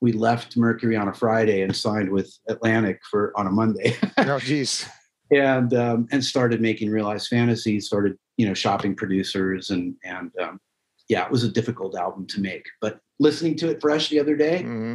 [0.00, 3.94] we left Mercury on a Friday and signed with Atlantic for on a Monday.
[4.18, 4.84] oh, geez.
[5.30, 7.86] And um, and started making Realized Fantasies.
[7.86, 10.58] Started you know shopping producers and and um,
[11.08, 12.66] yeah, it was a difficult album to make.
[12.80, 14.94] But listening to it fresh the other day, mm-hmm.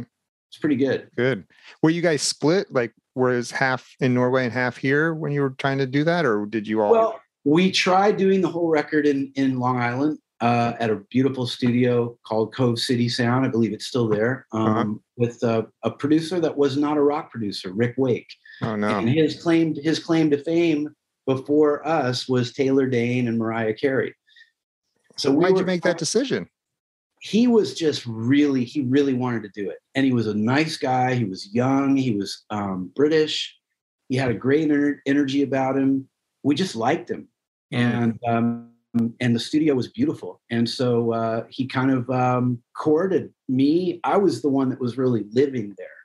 [0.50, 1.08] it's pretty good.
[1.16, 1.46] Good.
[1.82, 2.70] Were you guys split?
[2.70, 6.26] Like, was half in Norway and half here when you were trying to do that,
[6.26, 6.92] or did you all?
[6.92, 11.46] Well, we tried doing the whole record in in Long Island uh, at a beautiful
[11.46, 13.46] studio called Cove City Sound.
[13.46, 14.46] I believe it's still there.
[14.52, 14.64] Uh-huh.
[14.64, 14.94] Um, uh-huh.
[15.16, 18.28] With a, a, producer that was not a rock producer, Rick Wake.
[18.62, 18.98] Oh no!
[18.98, 20.94] And his claim his claim to fame
[21.28, 24.14] before us was Taylor Dayne and Mariah Carey.
[25.18, 26.48] So why'd were, you make that decision?
[27.20, 29.76] He was just really, he really wanted to do it.
[29.94, 31.14] And he was a nice guy.
[31.14, 31.96] He was young.
[31.96, 33.54] He was um, British.
[34.08, 36.08] He had a great ener- energy about him.
[36.44, 37.28] We just liked him.
[37.72, 38.70] And, um,
[39.20, 40.40] and the studio was beautiful.
[40.50, 44.00] And so uh, he kind of um, courted me.
[44.02, 45.97] I was the one that was really living there.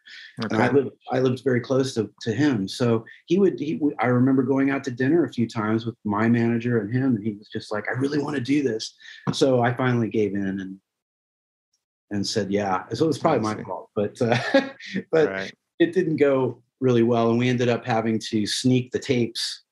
[0.43, 0.55] Okay.
[0.55, 2.67] And I lived I lived very close to, to him.
[2.67, 5.95] So he would he would, I remember going out to dinner a few times with
[6.03, 8.95] my manager and him, and he was just like, I really want to do this.
[9.31, 10.79] So I finally gave in and
[12.11, 12.83] and said, yeah.
[12.93, 14.37] So it was probably my fault, but uh,
[15.11, 15.53] but right.
[15.79, 19.63] it didn't go really well, and we ended up having to sneak the tapes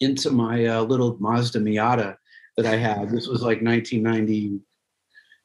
[0.00, 2.16] into my uh, little Mazda Miata
[2.56, 3.10] that I had.
[3.10, 4.60] This was like 1990,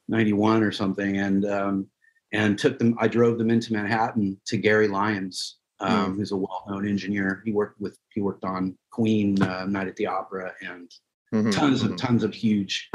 [0.07, 1.87] 91 or something, and um,
[2.33, 2.97] and took them.
[2.99, 6.17] I drove them into Manhattan to Gary Lyons, um, mm.
[6.17, 7.41] who's a well-known engineer.
[7.45, 10.91] He worked with he worked on Queen, uh, Night at the Opera, and
[11.33, 11.51] mm-hmm.
[11.51, 11.93] tons mm-hmm.
[11.93, 12.89] of tons of huge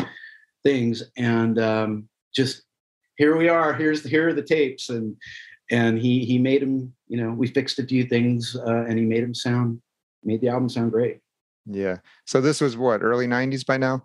[0.65, 1.05] things.
[1.17, 2.63] And um, just
[3.17, 3.73] here we are.
[3.73, 5.17] Here's the, here are the tapes, and
[5.71, 6.93] and he he made them.
[7.07, 9.81] You know, we fixed a few things, uh, and he made them sound
[10.25, 11.21] made the album sound great.
[11.65, 11.99] Yeah.
[12.27, 14.05] So this was what early '90s by now.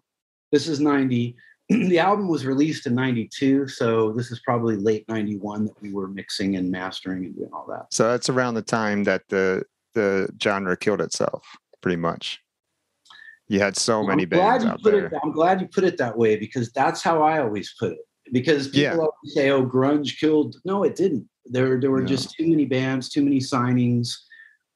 [0.52, 1.36] This is '90.
[1.70, 6.08] the album was released in 92 so this is probably late 91 that we were
[6.08, 7.86] mixing and mastering and doing all that.
[7.92, 11.46] So that's around the time that the the genre killed itself
[11.82, 12.42] pretty much.
[13.48, 16.18] You had so well, many bands out there it, i'm glad you put it that
[16.18, 18.00] way because that's how i always put it.
[18.32, 18.96] Because people yeah.
[18.96, 21.28] always say oh grunge killed no it didn't.
[21.46, 22.08] There there were no.
[22.08, 24.16] just too many bands too many signings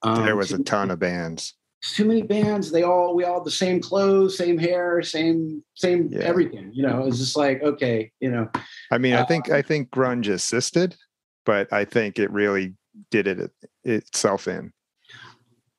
[0.04, 2.72] um, there was a ton of bands too many bands.
[2.72, 6.20] They all we all have the same clothes, same hair, same same Yeah.
[6.20, 6.72] everything.
[6.74, 8.50] You know, it's just like okay, you know,
[8.92, 10.96] I mean, I Uh, think I think grunge assisted,
[11.46, 12.76] but I think it really
[13.12, 13.52] did it
[13.84, 14.74] itself in.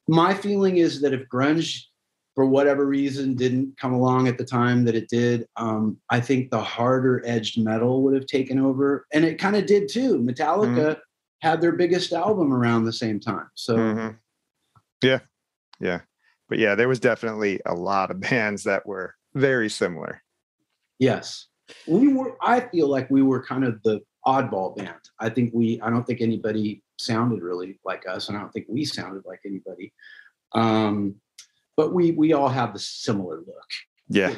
[0.06, 1.82] my feeling is that if grunge
[2.34, 6.50] for whatever reason didn't come along at the time that it did um, i think
[6.50, 10.96] the harder edged metal would have taken over and it kind of did too metallica
[11.42, 14.16] had their biggest album around the same time so Mhm.
[15.02, 15.20] Yeah,
[15.80, 16.00] yeah,
[16.48, 20.22] but yeah, there was definitely a lot of bands that were very similar.
[20.98, 21.46] yes
[21.86, 25.78] we were i feel like we were kind of the oddball band i think we
[25.82, 29.38] i don't think anybody sounded really like us and i don't think we sounded like
[29.44, 29.92] anybody
[30.52, 31.14] um,
[31.76, 33.70] but we we all have the similar look
[34.08, 34.32] Yeah.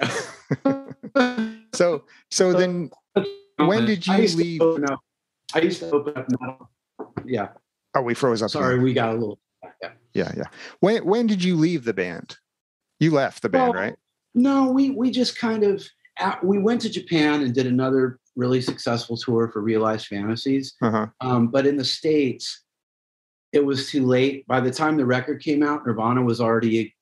[1.72, 2.90] so so then
[3.56, 4.60] When did you to leave?
[5.54, 6.70] I used to open up metal.
[7.24, 7.48] Yeah,
[7.94, 8.50] oh we froze up.
[8.50, 8.84] sorry, again.
[8.84, 9.38] we got a little.
[9.82, 9.90] Yeah.
[10.14, 10.44] Yeah, yeah.
[10.80, 12.36] When when did you leave the band?
[12.98, 13.96] You left the band, Well, right?
[14.34, 15.86] No, we we just kind of
[16.18, 20.74] at, we went to Japan and did another really successful tour for Realized Fantasies.
[20.82, 21.06] Uh-huh.
[21.20, 22.62] Um, but in the states,
[23.52, 24.46] it was too late.
[24.46, 26.94] By the time the record came out, Nirvana was already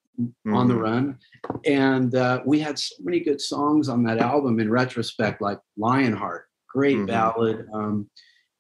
[0.47, 0.81] on the Mhm.
[0.81, 1.19] run,
[1.65, 4.59] and uh, we had so many good songs on that album.
[4.59, 7.07] In retrospect, like Lionheart, great Mhm.
[7.07, 8.11] ballad, um,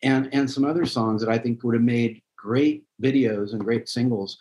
[0.02, 3.88] and and some other songs that I think would have made great videos and great
[3.88, 4.38] singles.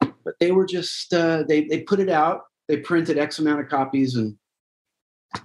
[0.00, 2.42] But they were just uh, they they put it out.
[2.68, 4.36] They printed X amount of copies and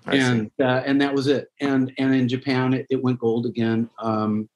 [0.06, 1.50] I and uh, and that was it.
[1.62, 3.90] And and in Japan, it, it went gold again.
[4.00, 4.50] Um,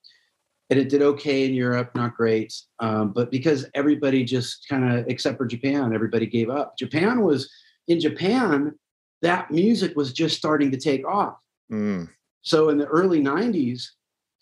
[0.70, 2.52] and it did okay in Europe, not great.
[2.78, 6.76] Um, but because everybody just kind of, except for Japan, everybody gave up.
[6.76, 7.50] Japan was
[7.88, 8.74] in Japan,
[9.22, 11.38] that music was just starting to take off.
[11.72, 12.10] Mm,
[12.42, 13.84] So in the early '90s,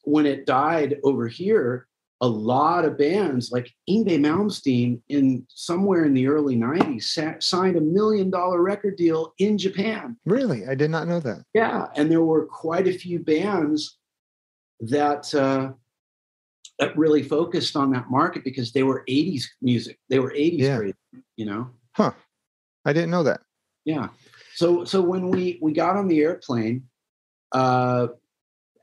[0.03, 1.86] when it died over here,
[2.23, 7.77] a lot of bands like Yngwie Malmsteen in somewhere in the early '90s sa- signed
[7.77, 10.17] a million dollar record deal in Japan.
[10.25, 10.67] really?
[10.67, 11.45] I did not know that.
[11.55, 13.99] Yeah, and there were quite a few bands
[14.81, 15.73] that uh,
[16.79, 19.99] that really focused on that market because they were '80s music.
[20.09, 20.77] They were '80s Yeah.
[20.79, 20.95] crazy,
[21.37, 21.71] you know.
[21.93, 22.13] Huh.
[22.87, 23.41] I didn't know that.
[23.85, 24.09] Yeah.
[24.55, 26.85] So so when we we got on the airplane
[27.53, 28.09] uh,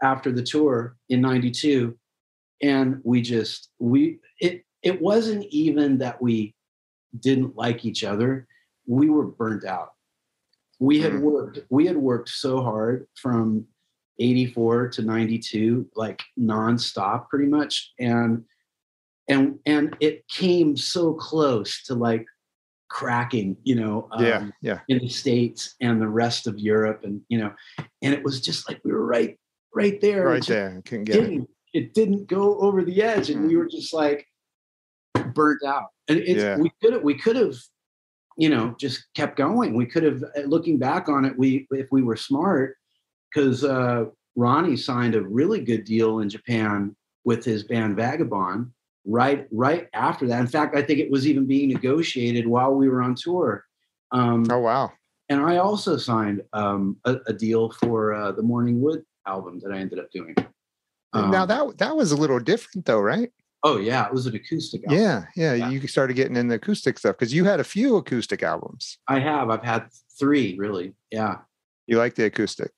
[0.04, 1.98] after the tour in '92,
[2.64, 6.56] and we just we it it wasn't even that we
[7.20, 8.48] didn't like each other.
[8.88, 9.92] We were burnt out.
[10.80, 11.22] We had Mm.
[11.22, 13.68] worked we had worked so hard from
[14.20, 18.44] 84 to 92 like nonstop pretty much and
[19.28, 22.26] and and it came so close to like
[22.90, 24.80] cracking you know yeah, um, yeah.
[24.88, 27.52] in the states and the rest of Europe, and you know,
[28.04, 29.40] and it was just like we were right,
[29.74, 30.28] right there.
[30.28, 30.80] Right there.
[30.86, 31.48] Couldn't get it.
[31.74, 34.28] Didn't, it didn't go over the edge, and we were just like
[35.34, 35.88] burnt out.
[36.08, 36.58] And it's Yeah.
[36.58, 37.56] we could have we could have,
[38.38, 39.76] you know, just kept going.
[39.76, 42.76] We could have, looking back on it, we if we were smart,
[43.34, 44.06] because uh,
[44.38, 48.72] Ronni signed a really good deal in Japan with his band Vagabond.
[49.06, 50.40] Right, right after that.
[50.40, 53.66] In fact, I think it was even being negotiated while we were on tour.
[54.12, 54.94] Um, Oh wow.
[55.28, 59.74] and I also signed um, a, a deal for uh, the Morning Wood album that
[59.74, 60.36] I ended up doing.
[61.14, 63.32] Now Um, that that was a little different though, right?
[63.64, 65.00] oh yeah, it was an acoustic album.
[65.00, 65.54] Yeah, yeah.
[65.54, 65.70] Yeah.
[65.70, 68.98] You started getting in the acoustic stuff because you had a few acoustic albums.
[69.08, 69.50] I have.
[69.50, 69.88] I've had
[70.20, 70.94] three really.
[71.12, 71.38] Yeah,
[71.88, 72.72] You like the acoustic.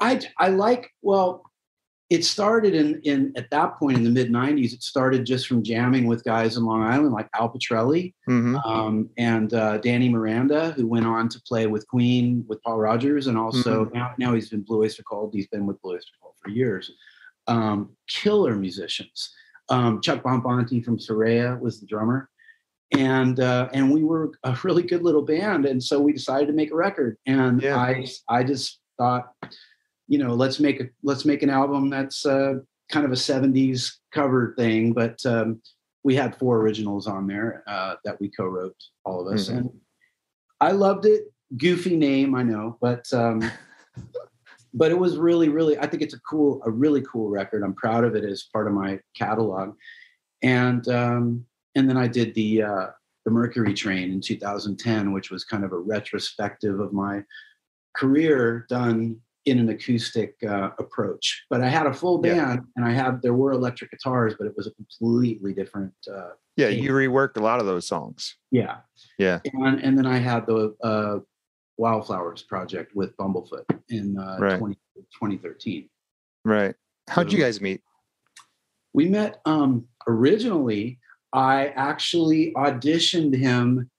[0.00, 0.90] I I like.
[1.02, 1.42] Well,
[2.08, 4.72] it started in in at that point in the mid '90s.
[4.72, 9.10] It started just from jamming with guys in Long Island like Al Pitrelli hmm um,
[9.18, 13.36] and uh, Danny Miranda, who went on to play with Queen with Paul Rodgers, and
[13.36, 15.34] also now now he's been Blue Oyster Cult.
[15.34, 16.90] He's been with Blue Oyster Cult for years.
[17.48, 19.32] Um, killer musicians.
[19.68, 22.28] Um, Chuck Bonfante from Saraya was the drummer,
[22.96, 26.52] and uh, and we were a really good little band, and so we decided to
[26.52, 27.16] make a record.
[27.26, 27.76] And Yeah.
[27.76, 29.32] I I just thought,
[30.08, 32.54] you know, let's make a let's make an album that's uh,
[32.90, 35.60] kind of a '70s cover thing, but um,
[36.04, 39.56] we had four originals on there uh, that we co-wrote all of us Mhm.
[39.58, 39.70] and
[40.60, 41.24] i loved it
[41.56, 43.42] goofy name i know but um,
[44.76, 47.74] but it was really really i think it's a cool a really cool record i'm
[47.74, 49.74] proud of it as part of my catalog
[50.42, 52.86] and um, and then i did the uh,
[53.24, 57.22] the mercury train in 2010 which was kind of a retrospective of my
[57.96, 59.16] career done
[59.46, 62.34] in an acoustic uh, approach but i had a full Yeah.
[62.34, 66.30] band and i had there were electric guitars but it was a completely different uh,
[66.56, 68.36] Yeah, you reworked a lot of those songs.
[68.50, 68.78] yeah
[69.18, 69.38] Yeah.
[69.54, 71.18] and, and then I had the uh,
[71.78, 74.58] Wildflowers project with Bumblefoot in uh, Right.
[74.58, 74.74] 20,
[75.12, 75.88] 2013.
[76.44, 76.74] Right.
[77.08, 77.42] How'd you Mhm.
[77.42, 77.82] guys meet?
[78.94, 80.98] We met um, originally.
[81.32, 83.90] I actually auditioned him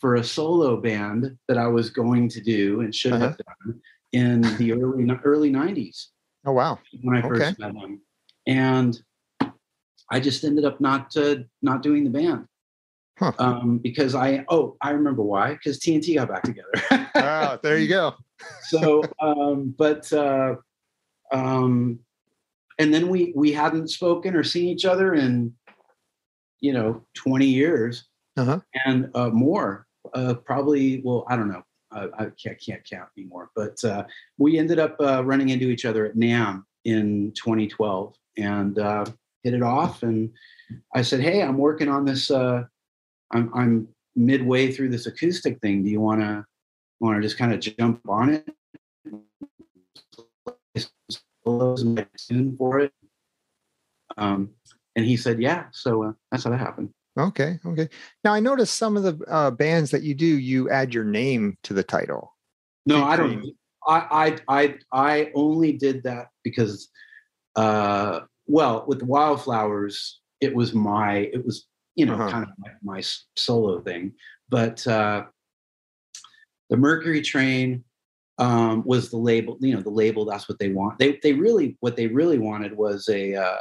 [0.00, 3.28] for a solo band that I was going to do and should uh-huh.
[3.28, 3.80] have done
[4.12, 6.06] in the early early 90s.
[6.44, 6.78] Oh wow.
[7.02, 7.54] When I first okay.
[7.58, 8.00] met him.
[8.46, 8.98] And
[10.10, 12.46] I just ended up not uh, not doing the band.
[13.18, 13.32] Huh.
[13.38, 16.70] Um, because I oh I remember why because TNT got back together.
[17.14, 18.14] oh, there you go.
[18.64, 20.56] so, um, but uh,
[21.32, 21.98] um,
[22.78, 25.54] and then we we hadn't spoken or seen each other in
[26.60, 28.04] you know 20 years
[28.36, 28.60] uh-huh.
[28.84, 29.86] and uh, more.
[30.14, 31.62] Uh, probably well I don't know.
[31.90, 33.50] Uh, I can't, can't count anymore.
[33.56, 34.04] But uh,
[34.38, 39.06] we ended up uh, running into each other at NAMM in 2012 and uh,
[39.42, 40.02] hit it off.
[40.02, 40.30] And
[40.94, 42.30] I said, "Hey, I'm working on this.
[42.30, 42.64] Uh,
[43.32, 45.84] I'm, I'm midway through this acoustic thing.
[45.84, 46.44] Do you want to
[47.00, 48.48] want to just kind of jump on it?
[52.28, 52.92] Tune for it."
[54.16, 54.50] Um,
[54.96, 56.90] and he said, "Yeah." So uh, that's how that happened.
[57.18, 57.58] Okay.
[57.64, 57.88] Okay.
[58.24, 61.56] Now I noticed some of the uh, bands that you do, you add your name
[61.62, 62.34] to the title.
[62.84, 63.44] No, I don't.
[63.86, 66.88] I I I I only did that because,
[67.56, 71.66] uh, well, with Wildflowers, it was my it was
[71.96, 72.30] you know uh-huh.
[72.30, 73.02] kind of my, my,
[73.36, 74.12] solo thing,
[74.48, 75.24] but uh,
[76.70, 77.84] the Mercury Train
[78.38, 79.56] um, was the label.
[79.60, 80.24] You know, the label.
[80.24, 80.98] That's what they want.
[80.98, 83.58] They they really what they really wanted was a uh,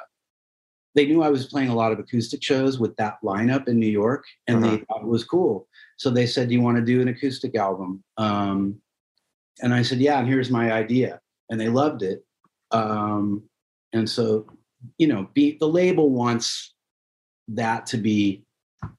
[0.96, 3.88] they knew I was playing a lot of acoustic shows with that lineup in New
[3.90, 4.72] York, and uh-huh.
[4.72, 5.68] they thought it was cool.
[5.98, 8.82] So they said, "Do you want to do an acoustic album?" Um,
[9.62, 11.20] and I said, "Yeah." And here's my idea,
[11.50, 12.26] and they loved it.
[12.72, 13.44] Um,
[13.94, 14.46] and so,
[14.98, 16.75] you know, be, the label wants
[17.50, 18.44] that to be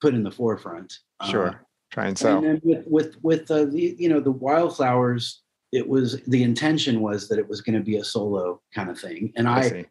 [0.01, 0.99] put in the forefront.
[1.29, 1.55] Sure, uh,
[1.93, 2.45] try and sell.
[2.45, 5.43] And with with with uh, the you know the wildflowers,
[5.73, 8.99] it was the intention was that it was going to be a solo kind of
[8.99, 9.87] thing, and I, I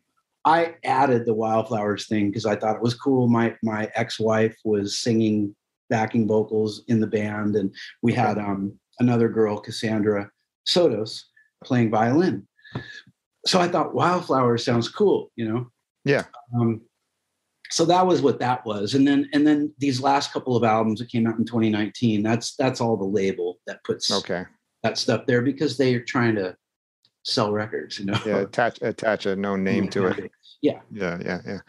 [0.45, 3.28] I added the wildflowers thing because I thought it was cool.
[3.28, 5.56] My my ex-wife was singing
[5.89, 10.30] backing vocals in the band, and we had um, another girl, Cassandra
[10.68, 11.24] Sotos,
[11.64, 12.47] playing violin.
[13.45, 15.68] So I thought wildflowers sounds cool, you know.
[16.03, 16.24] Yeah.
[16.60, 16.82] Um,
[17.76, 20.99] so that was what that was, and then and then these last couple of albums
[20.99, 22.23] that came out in 2019.
[22.23, 24.45] That's that's all the label that puts okay
[24.82, 26.55] that stuff there because they are trying to
[27.23, 28.17] sell records, you know.
[28.26, 30.32] Yeah, attach attach a known name to it.
[30.61, 30.80] Yeah.
[30.89, 31.59] Yeah, yeah, yeah.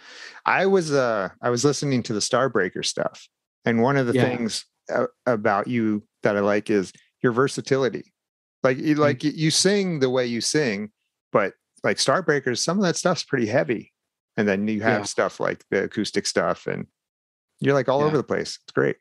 [0.44, 3.26] I was uh I was listening to the Starbreaker stuff,
[3.64, 4.22] and one of the yeah.
[4.22, 4.64] things
[5.26, 8.12] about you that I like is your versatility.
[8.62, 9.00] Like you mm-hmm.
[9.02, 10.92] like you sing the way you sing,
[11.32, 13.92] but like Starbreakers, some of that stuff's pretty heavy.
[14.36, 15.04] And then you have yeah.
[15.04, 16.86] stuff like the acoustic stuff, and
[17.60, 18.06] you're like all yeah.
[18.06, 18.58] over the place.
[18.62, 18.96] It's great.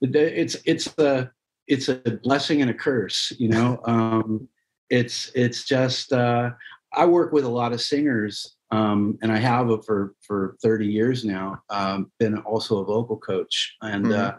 [0.00, 1.30] It's it's a
[1.66, 3.80] it's a blessing and a curse, you know.
[3.84, 4.48] um,
[4.90, 6.50] it's it's just uh,
[6.92, 11.24] I work with a lot of singers, um, and I have for for 30 years
[11.24, 11.62] now.
[11.70, 14.36] Um, been also a vocal coach, and mm-hmm.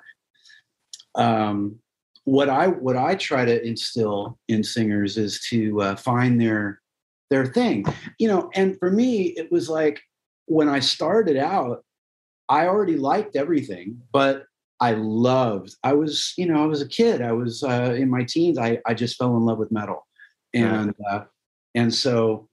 [1.16, 1.80] uh, um,
[2.26, 6.82] what I what I try to instill in singers is to uh, find their
[7.30, 7.86] their thing,
[8.20, 8.50] you know.
[8.54, 10.02] And for me, it was like
[10.46, 11.84] when I started out,
[12.50, 14.46] I already liked everything, but
[14.80, 15.76] I loved.
[15.84, 17.22] I was, you know, I was a kid.
[17.22, 18.58] I was uh, in my teens.
[18.58, 20.06] I I just fell in love with metal,
[20.54, 21.26] and uh,
[21.74, 22.50] and so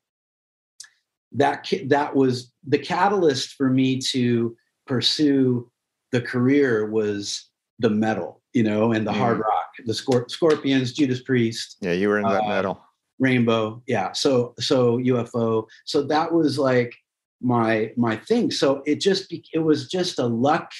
[1.32, 4.56] that that was the catalyst for me to
[4.86, 5.70] pursue
[6.12, 7.48] the career was
[7.78, 9.16] the metal, you know, and the mm.
[9.16, 11.78] hard rock, the Scorp- Scorpions, Judas Priest.
[11.80, 12.82] Yeah, you were in that uh, metal.
[13.22, 14.12] Rainbow, yeah.
[14.12, 15.66] So so UFO.
[15.84, 16.94] So that was like
[17.40, 18.50] my my thing.
[18.50, 20.70] So it just it was just a luck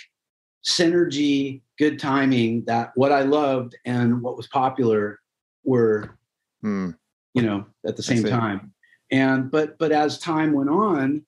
[0.64, 5.20] synergy, good timing that what I loved and what was popular
[5.64, 6.18] were
[6.64, 6.94] mm.
[7.34, 8.72] you know at the same time
[9.10, 11.24] and but but as time went on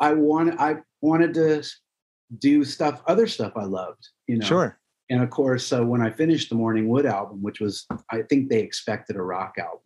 [0.00, 1.62] i wanted i wanted to
[2.38, 4.78] do stuff other stuff i loved you know sure
[5.10, 8.48] and of course uh, when i finished the morning wood album which was i think
[8.48, 9.80] they expected a rock album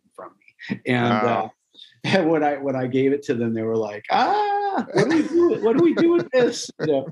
[0.85, 1.49] and uh,
[2.03, 5.15] and when I when I gave it to them, they were like, "Ah, what do
[5.15, 5.63] we do?
[5.63, 7.07] What do we do with this?" You know?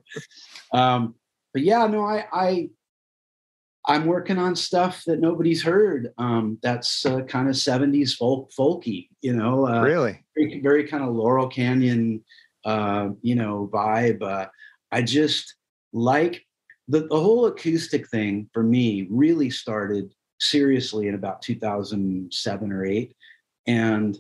[0.74, 1.16] um,
[1.54, 2.70] but yeah, no, I I
[3.88, 6.14] I'm working on stuff that nobody's heard.
[6.18, 9.68] Um, that's uh, kind of 70s folk, folky, you know.
[9.68, 10.24] Uh, really?
[10.38, 12.24] Very, very, kind of Laurel Canyon,
[12.64, 14.22] uh, you know, vibe.
[14.22, 14.48] Uh,
[14.92, 15.56] I just
[15.94, 16.46] like
[16.88, 23.16] the, the whole acoustic thing for me really started seriously in about 2007 or 8.
[23.68, 24.18] And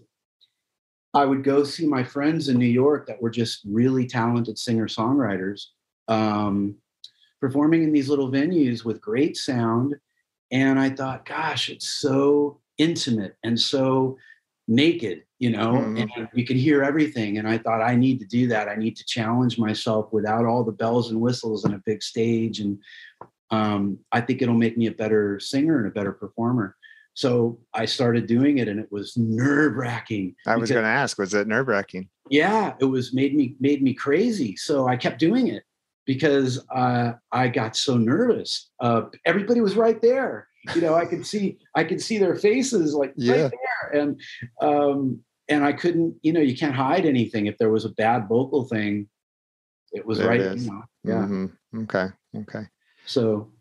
[1.13, 4.87] I would go see my friends in New York that were just really talented singer
[4.87, 5.65] songwriters.
[6.07, 6.75] Um,
[7.41, 9.95] performing in these little venues with great sound.
[10.51, 14.17] And I thought, gosh, it's so intimate and so
[14.67, 16.01] naked, you know, Mhm.
[16.17, 17.39] and you can hear everything.
[17.39, 18.69] And I thought, I need to do that.
[18.69, 22.59] I need to challenge myself without all the bells and whistles and a big stage.
[22.59, 22.79] And
[23.49, 26.77] um, I think it'll make me a better singer and a better performer.
[27.13, 30.35] So I started doing it, and it was nerve wracking.
[30.47, 32.09] I was going to ask, was it nerve wracking?
[32.29, 34.55] Yeah, it was made me made me crazy.
[34.55, 35.63] So I kept doing it
[36.05, 38.69] because uh, I got so nervous.
[38.79, 40.47] Uh, everybody was right there.
[40.75, 43.43] You know, I could see I could see their faces like Yeah.
[43.43, 44.21] right there, and
[44.61, 46.15] um, and I couldn't.
[46.21, 47.47] You know, you can't hide anything.
[47.47, 49.09] If there was a bad vocal thing,
[49.91, 50.57] it was There right.
[50.57, 51.25] You know, yeah.
[51.25, 51.51] Mhm.
[51.83, 52.07] Okay.
[52.37, 52.63] Okay.
[53.05, 53.51] So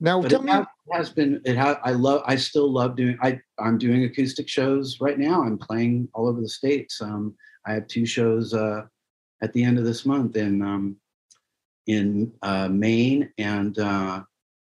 [0.00, 0.50] Now but tell it me.
[0.52, 4.48] has, has been it has i love i still love doing i i'm doing acoustic
[4.48, 7.34] shows right now i'm playing all over the states um
[7.66, 8.82] i have two shows uh
[9.42, 10.96] at the end of this month in um
[11.86, 14.22] in uh maine and uh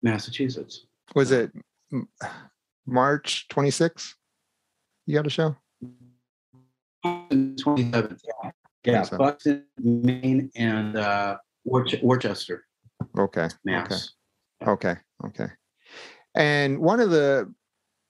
[0.02, 1.50] massachusetts was it
[2.86, 4.14] March 26th?
[5.06, 5.56] You got a show?
[7.04, 8.50] 27th yeah,
[8.84, 9.18] yeah 27th.
[9.18, 12.64] buxton maine and uh Worc- worcester
[13.18, 13.48] Okay.
[13.64, 14.00] mass Okay.
[14.66, 14.96] Okay.
[15.26, 15.48] Okay.
[16.34, 17.52] And one of the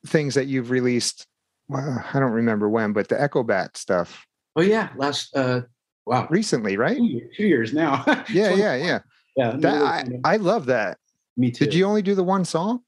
[0.06, 1.26] things that you've released,
[1.68, 4.26] well, I don't remember when, but the Echo Bat stuff
[4.56, 5.62] oh yeah last uh
[6.06, 6.96] wow recently, right?
[6.96, 8.98] two years, two years now Yeah, yeah, yeah.
[9.36, 9.82] yeah That
[10.24, 10.98] I, I love that.
[11.36, 12.80] me too Did you only do the one song?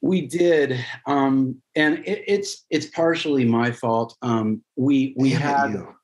[0.00, 4.14] We did, um, and it, it's it's partially my fault.
[4.20, 5.94] Um, we we Damn had you.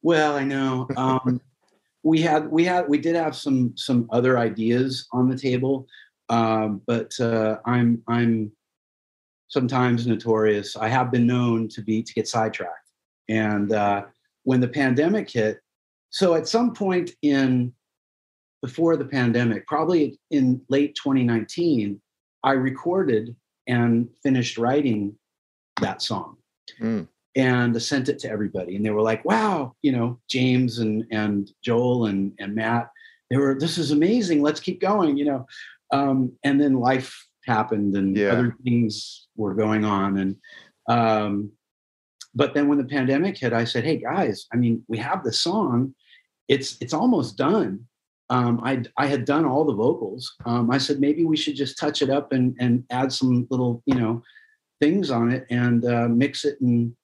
[0.00, 1.42] well, I know um,
[2.02, 5.86] we had we had we did have some some other ideas on the table,
[6.30, 8.52] um, but uh, I'm I'm
[9.48, 10.76] sometimes notorious.
[10.76, 12.88] I have been known to be to get sidetracked,
[13.28, 14.04] and uh,
[14.44, 15.60] when the pandemic hit,
[16.10, 17.72] so at some point in
[18.62, 22.00] before the pandemic, probably in late 2019,
[22.44, 23.34] I recorded
[23.66, 25.16] and finished writing
[25.80, 26.36] that song
[26.80, 27.08] Mm.
[27.36, 28.76] and sent it to everybody.
[28.76, 32.90] And they were like, wow, you know, James and, and Joel and, and Matt,
[33.28, 34.42] they were, this is amazing.
[34.42, 35.46] Let's keep going, you know.
[35.92, 38.32] Um, and then life happened and Yeah.
[38.32, 40.18] other things were going on.
[40.18, 40.36] And,
[40.88, 41.52] um,
[42.34, 45.32] but then when the pandemic hit, I said, hey guys, I mean, we have the
[45.32, 45.94] song.
[46.48, 47.86] It's, it's almost done
[48.30, 50.36] um, I I had done all the vocals.
[50.46, 53.82] Um, I said maybe we should just touch it up and and add some little
[53.86, 54.22] you know
[54.80, 56.94] things on it and uh, mix it and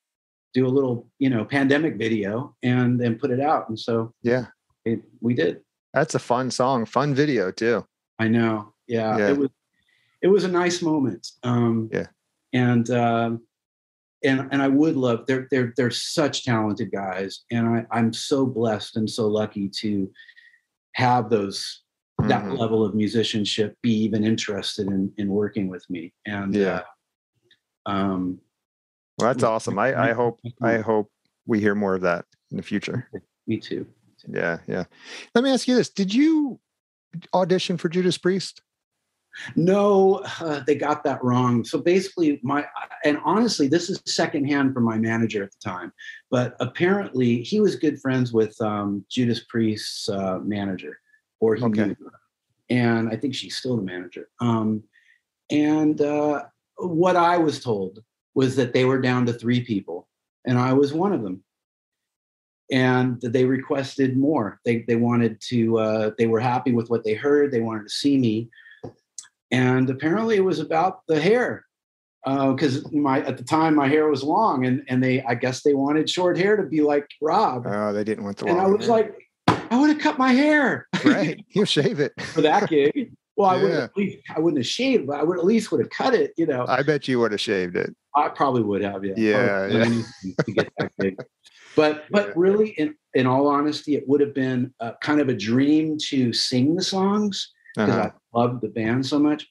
[0.54, 3.68] do a little you know pandemic video and then put it out.
[3.68, 4.46] And so Yeah.
[4.84, 5.62] it, we did.
[5.92, 7.84] That's a fun song, fun video too.
[8.20, 8.72] I know.
[8.86, 9.30] Yeah, Yeah.
[9.30, 9.50] it was
[10.22, 11.28] it was a nice moment.
[11.42, 12.06] Um, Yeah.
[12.52, 13.42] and um,
[14.24, 18.46] and and I would love they're they're they're such talented guys, and I I'm so
[18.46, 20.10] blessed and so lucky to
[20.92, 21.82] have those
[22.20, 22.58] that Mhm.
[22.58, 26.82] level of musicianship be even interested in in working with me and Yeah.
[27.86, 28.40] uh, um
[29.18, 29.78] Well, that's awesome.
[29.78, 31.10] I, I hope I hope
[31.46, 33.08] we hear more of that in the future.
[33.46, 33.86] me too
[34.28, 34.84] Yeah, yeah.
[35.34, 36.58] Let me ask you this: Did you
[37.34, 38.62] audition for Judas Priest?
[39.54, 41.64] No uh, they got that wrong.
[41.64, 42.66] So basically my
[43.04, 45.92] and honestly this is secondhand from my manager at the time
[46.30, 50.98] but apparently he was good friends with um, judas priest's uh, manager
[51.40, 51.86] or he Okay.
[51.86, 51.96] knew
[52.70, 54.28] and i think she's still the manager.
[54.40, 54.82] Um,
[55.50, 56.44] and uh,
[56.78, 58.02] what i was told
[58.34, 60.08] was that they were down to three people
[60.46, 61.42] and i was one of them.
[62.72, 64.60] And they requested more.
[64.64, 67.52] They, they wanted to uh, they were happy with what they heard.
[67.52, 68.50] They wanted to see me
[69.56, 71.64] and apparently it was about the hair
[72.24, 75.74] because my at the time my hair was long and and they i guess they
[75.74, 78.56] wanted short hair to be like rob Oh, they didn't want the long.
[78.56, 78.96] and i was hair.
[78.96, 79.08] like
[79.70, 82.12] i would have cut my hair right, you shave it.
[82.34, 83.84] for that gig well i would Yeah.
[83.84, 86.32] at least i wouldn't have shaved but i would at least would have cut it
[86.36, 87.90] you know I bet you would have shaved it.
[88.14, 89.12] I probably would have, yeah.
[89.16, 90.34] Yeah, I would have done yeah.
[90.46, 91.16] to get that gig.
[91.76, 92.32] But but Yeah.
[92.44, 96.32] really, in in all honesty, it would have been uh kind of a dream to
[96.32, 98.10] sing the songs because Uh-huh.
[98.34, 99.46] I loved the band so much.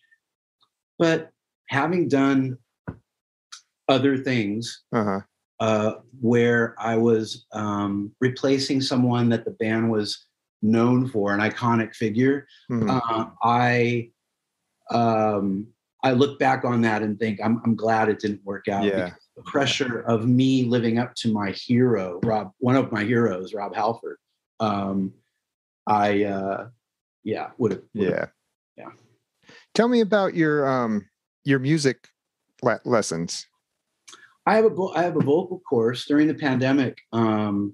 [0.97, 1.31] But
[1.69, 2.57] having done
[3.87, 5.21] other things Uh-huh.
[5.59, 10.25] uh, where I was um, replacing someone that the band was
[10.61, 12.89] known for, an iconic figure, Mhm.
[12.89, 14.11] uh, I
[14.91, 15.67] um,
[16.03, 18.85] I look back on that and think I'm I'm glad it didn't work out.
[18.85, 19.13] Yeah.
[19.35, 23.73] The pressure of me living up to my hero, Rob, one of my heroes, Rob
[23.75, 24.17] Halford.
[24.59, 25.13] Um,
[25.87, 26.69] I uh,
[27.25, 28.27] yeah would have yeah.
[28.77, 28.91] Yeah.
[29.73, 31.09] Tell me about your um
[31.43, 32.07] your music
[32.61, 33.45] le- lessons.
[34.45, 36.97] I have a I have a vocal course during the pandemic.
[37.11, 37.73] Um,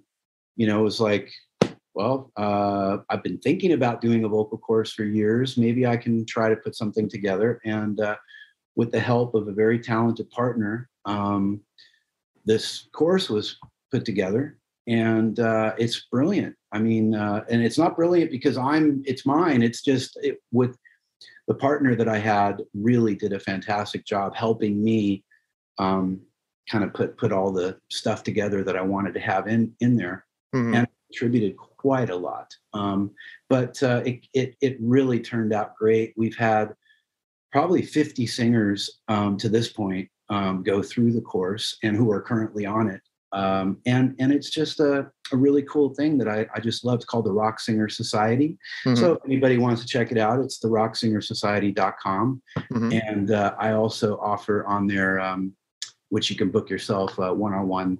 [0.56, 1.32] you know, it was like,
[1.93, 5.58] well, uh, I've been thinking about doing a vocal course for years.
[5.58, 7.60] Maybe I can try to put something together.
[7.66, 8.16] And uh,
[8.76, 11.62] with the help of a very talented partner, um,
[12.45, 13.58] this course was
[13.91, 16.55] put together, and uh, it's brilliant.
[16.71, 19.61] I mean, uh, and it's not brilliant because I'm it's mine.
[19.61, 20.77] It's just it, with
[21.47, 25.23] the partner that I had really did a fantastic job helping me
[25.79, 26.21] um,
[26.69, 29.95] kind of put put all the stuff together that I wanted to have in in
[29.97, 30.25] there,
[30.55, 30.75] Mhm.
[30.75, 32.53] and contributed quite a lot.
[32.73, 33.11] Um,
[33.49, 36.13] but uh, it, it it really turned out great.
[36.15, 36.73] We've had
[37.51, 42.21] probably 50 singers um, to this point um, go through the course and who are
[42.21, 43.01] currently on it.
[43.34, 46.95] Um, and and it's just a, a really cool thing that I, I just love.
[46.95, 48.57] It's called the Rock Singer Society.
[48.86, 48.97] Mhm.
[48.97, 52.41] So if anybody wants to check it out, it's the rocksingersociety.com.
[52.73, 53.01] Mhm.
[53.07, 55.53] And uh, I also offer on there, um,
[56.09, 57.99] which you can book yourself uh, one-on-one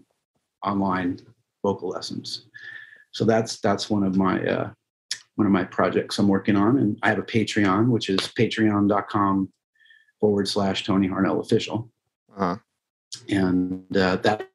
[0.64, 1.20] online
[1.64, 2.48] vocal lessons.
[3.12, 4.72] So that's that's one of my uh,
[5.36, 9.52] one of my projects I'm working on, and I have a Patreon, which is patreon.com
[10.20, 11.90] forward slash Tony Harnell official,
[12.36, 12.58] Uh-huh.
[13.30, 14.48] and uh, that.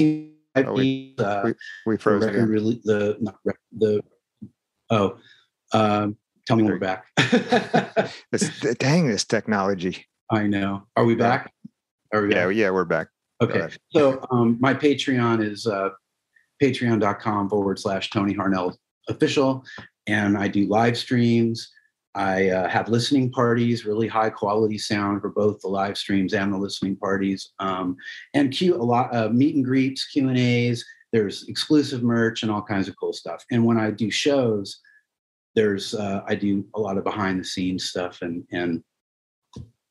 [0.00, 1.52] Oh, we- uh,
[1.86, 2.48] we the froze record again.
[2.48, 3.36] rele- the not
[3.76, 4.00] the
[4.90, 5.16] oh
[5.72, 7.06] um, tell me when we're back.
[8.32, 10.06] This, dang this technology.
[10.30, 10.86] I know.
[10.96, 11.52] Are we back?
[12.12, 12.56] Are we Yeah, back?
[12.56, 13.08] yeah, we're back.
[13.42, 13.68] Okay.
[13.90, 15.90] So um, my Patreon is uh,
[16.62, 18.74] patreon.com forward slash Tony Harnell
[19.08, 19.64] official.
[20.06, 21.70] And I do live streams.
[22.14, 26.52] I uh, have listening parties, really high quality sound for both the live streams and
[26.52, 27.52] the listening parties.
[27.58, 27.96] Um,
[28.34, 30.84] and Q a lot of meet and greets, Q and A's.
[31.12, 33.44] There's exclusive merch and all kinds of cool stuff.
[33.50, 34.80] And when I do shows,
[35.54, 38.82] there's uh, I do a lot of behind the scenes stuff and and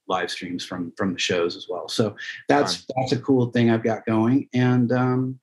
[0.07, 1.87] live streams from from the shows as well.
[1.87, 2.15] So
[2.47, 5.39] that's that's a cool thing I've got going, and um,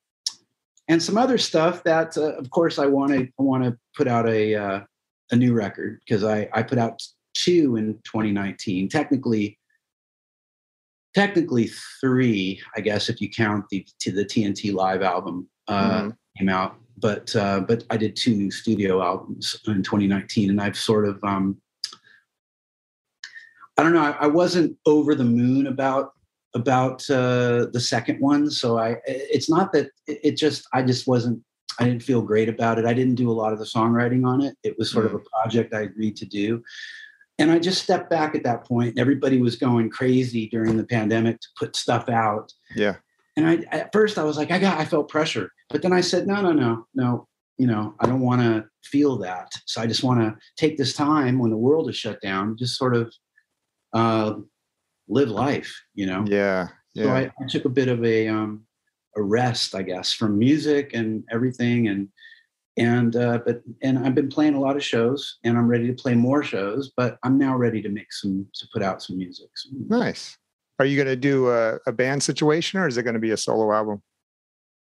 [0.89, 4.29] and some other stuff that, uh, of course, I want to want to put out
[4.29, 4.81] a uh,
[5.35, 7.03] a new record because I I put out
[7.35, 8.89] two in 2019.
[8.89, 9.59] Technically,
[11.15, 11.69] technically
[12.01, 16.17] three, I guess, if you count the to the TNT live album uh, Mhm.
[16.39, 16.77] came out.
[16.97, 21.23] But uh, but I did two new studio albums in 2019, and I've sort of
[21.25, 21.61] um,
[23.77, 24.01] I don't know.
[24.03, 26.13] I, I wasn't over the moon about
[26.55, 28.97] about uh, the second one, so I.
[29.07, 30.69] It's not that it, it just.
[30.73, 31.43] I just wasn't.
[31.79, 32.85] I didn't feel great about it.
[32.85, 34.57] I didn't do a lot of the songwriting on it.
[34.63, 36.63] It was sort of a project I agreed to do,
[37.39, 38.99] and I just stepped back at that point.
[38.99, 42.97] Everybody was going crazy during the pandemic to put stuff out, Yeah.
[43.37, 44.79] and I at first I was like, I got.
[44.79, 47.29] I felt pressure, but then I said, no, no, no, no.
[47.57, 49.53] You know, I don't want to feel that.
[49.67, 52.77] So I just want to take this time when the world is shut down, just
[52.77, 53.13] sort of
[53.93, 54.35] uh,
[55.09, 55.73] live life.
[55.95, 56.25] You know.
[56.27, 56.67] Yeah.
[56.97, 57.15] So Yeah.
[57.15, 58.67] I, I took a bit of a um,
[59.17, 62.09] a rest, I guess, from music and everything, and
[62.77, 65.93] and uh, but and I've been playing a lot of shows, and I'm ready to
[65.95, 66.93] play more shows.
[66.97, 69.49] But I'm now ready to make some to put out some music.
[69.57, 70.37] Some- Nice.
[70.81, 73.31] Are you going to do a, a band situation or is it going to be
[73.31, 74.03] a solo album?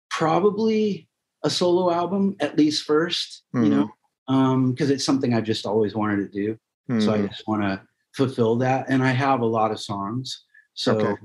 [0.10, 1.08] Probably
[1.44, 3.90] a solo album at least 1st you Mhm.
[4.28, 6.58] know, because it's something I've just always wanted to do.
[7.00, 7.30] So I Mhm.
[7.30, 7.82] just want to
[8.16, 10.44] fulfill that, and I have a lot of songs.
[10.74, 11.22] So Okay.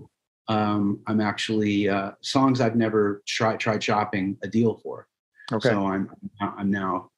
[0.48, 5.06] Um, I'm actually uh, songs I've never tried tried shopping a deal for.
[5.52, 5.68] okay.
[5.70, 6.10] So I'm
[6.40, 7.10] I'm now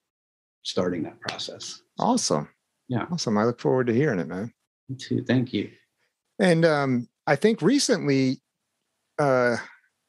[0.63, 1.83] starting that process.
[1.99, 2.49] awesome.
[2.89, 3.07] Yeah.
[3.11, 3.39] Awesome.
[3.39, 4.53] I look forward to hearing it, man.
[4.89, 5.25] Me too.
[5.25, 5.71] Thank you.
[6.39, 8.41] And um, I think recently
[9.19, 9.57] uh,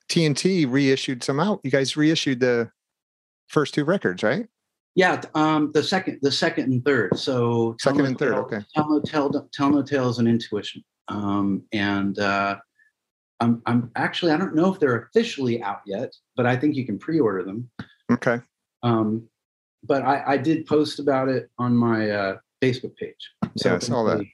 [0.10, 1.62] TNT reissued some out.
[1.64, 2.70] You guys reissued the
[3.48, 4.48] first two records, right?
[4.96, 7.18] Yeah, um, the second, the second and third.
[7.18, 8.60] So Second No and third, Tale- okay.
[8.74, 10.84] Tell no tell, tell no tales and intuition.
[11.10, 12.58] Um, and uh,
[13.40, 16.86] I'm I'm actually I don't know if they're officially out yet, but I think you
[16.86, 17.70] can pre-order them.
[18.12, 18.40] Okay.
[18.84, 19.28] Um,
[19.84, 23.32] but I, I did post about it on my uh, Facebook page.
[23.56, 24.26] Yeah, I if saw that.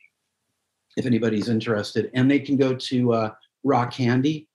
[0.98, 3.32] If anybody's interested, and they can go to uh,
[3.64, 4.48] Rock Candy,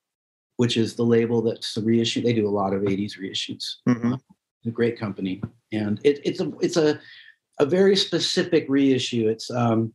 [0.57, 2.21] which is the label that's the reissue.
[2.21, 3.63] They do a lot of '80s reissues.
[3.87, 4.19] Mhm.
[4.65, 5.41] a great company,
[5.71, 6.99] and it, it's a it's a
[7.59, 9.29] a very specific reissue.
[9.29, 9.93] It's um,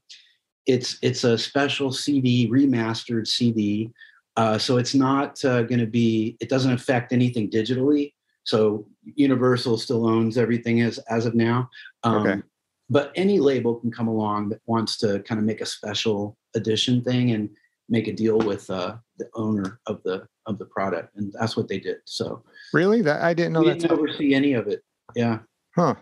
[0.67, 3.93] it's it's a special CD, remastered CD.
[4.37, 6.37] Uh, so it's not uh, going to be.
[6.41, 8.15] It doesn't affect anything digitally.
[8.45, 11.69] So Universal still owns everything as as of now.
[12.05, 12.43] Um, Okay.
[12.91, 17.03] But any label can come along that wants to kind of make a special edition
[17.03, 17.49] thing and
[17.89, 21.69] make a deal with uh, the owner of the of the product, and that's what
[21.69, 21.99] they did.
[22.07, 22.43] So
[22.75, 23.01] Really?
[23.03, 23.79] That I didn't know we that.
[23.81, 24.83] didn't oversee any of it.
[25.15, 25.39] Yeah,
[25.77, 25.95] Huh.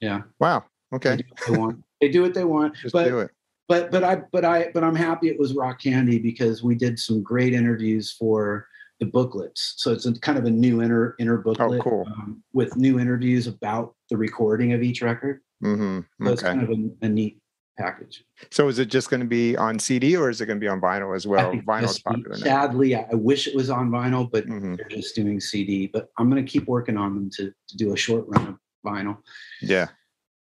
[0.00, 0.22] yeah.
[0.38, 0.64] Wow.
[0.92, 1.16] They Okay.
[1.16, 1.84] do what they want.
[2.00, 2.74] They do what they want.
[2.82, 3.30] Just but do it.
[3.70, 6.98] But but I but I but I'm happy it was Rock Candy because we did
[6.98, 8.66] some great interviews for
[8.98, 9.74] the booklets.
[9.76, 12.04] So it's a kind of a new inner inner booklet Oh, cool.
[12.08, 15.40] um, with new interviews about the recording of each record.
[15.64, 16.00] Mm-hmm.
[16.26, 16.52] So it's Okay.
[16.52, 17.38] kind of a, a neat
[17.78, 18.24] package.
[18.50, 20.68] So is it just going to be on CD or is it going to be
[20.68, 21.52] on vinyl as well?
[21.52, 22.44] Vinyl's popular now.
[22.44, 24.76] Sadly, I wish it was on vinyl, but Mhm.
[24.76, 25.86] they're just doing CD.
[25.86, 28.56] But I'm going to keep working on them to, to do a short run of
[28.84, 29.18] vinyl.
[29.62, 29.86] Yeah.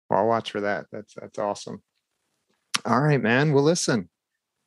[0.10, 0.86] Well, I'll watch for that.
[0.94, 1.84] That's that's awesome.
[2.86, 3.54] All right, man.
[3.54, 4.10] Well, listen,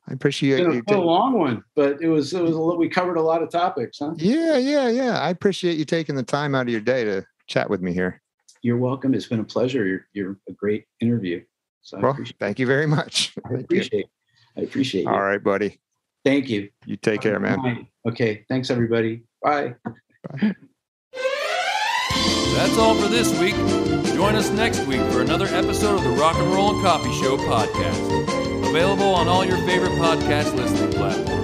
[0.07, 0.83] I appreciate It's you.
[0.83, 3.41] been a long one, but it was it was a little, we covered a lot
[3.43, 4.13] of topics, huh?
[4.17, 5.19] yeah, yeah, yeah.
[5.19, 8.21] I appreciate you taking the time out of your day to chat with me here.
[8.61, 9.13] You're welcome.
[9.13, 9.85] It's been a pleasure.
[9.85, 11.43] You're you're a great interview.
[11.81, 13.33] So Well, thank you very much.
[13.45, 13.63] I Thank you.
[13.63, 14.05] appreciate
[14.57, 15.09] I appreciate you.
[15.09, 15.79] All right, buddy.
[16.23, 16.69] Thank you.
[16.85, 17.87] You take care, man.
[18.07, 18.45] Okay.
[18.49, 19.23] Thanks everybody.
[19.43, 19.75] Bye.
[22.55, 23.55] That's all for this week.
[24.15, 27.35] Join us next week for another episode of the Rock and Roll and Coffee Show
[27.37, 28.69] podcast.
[28.69, 31.34] Available on all your favorite podcast listening platforms.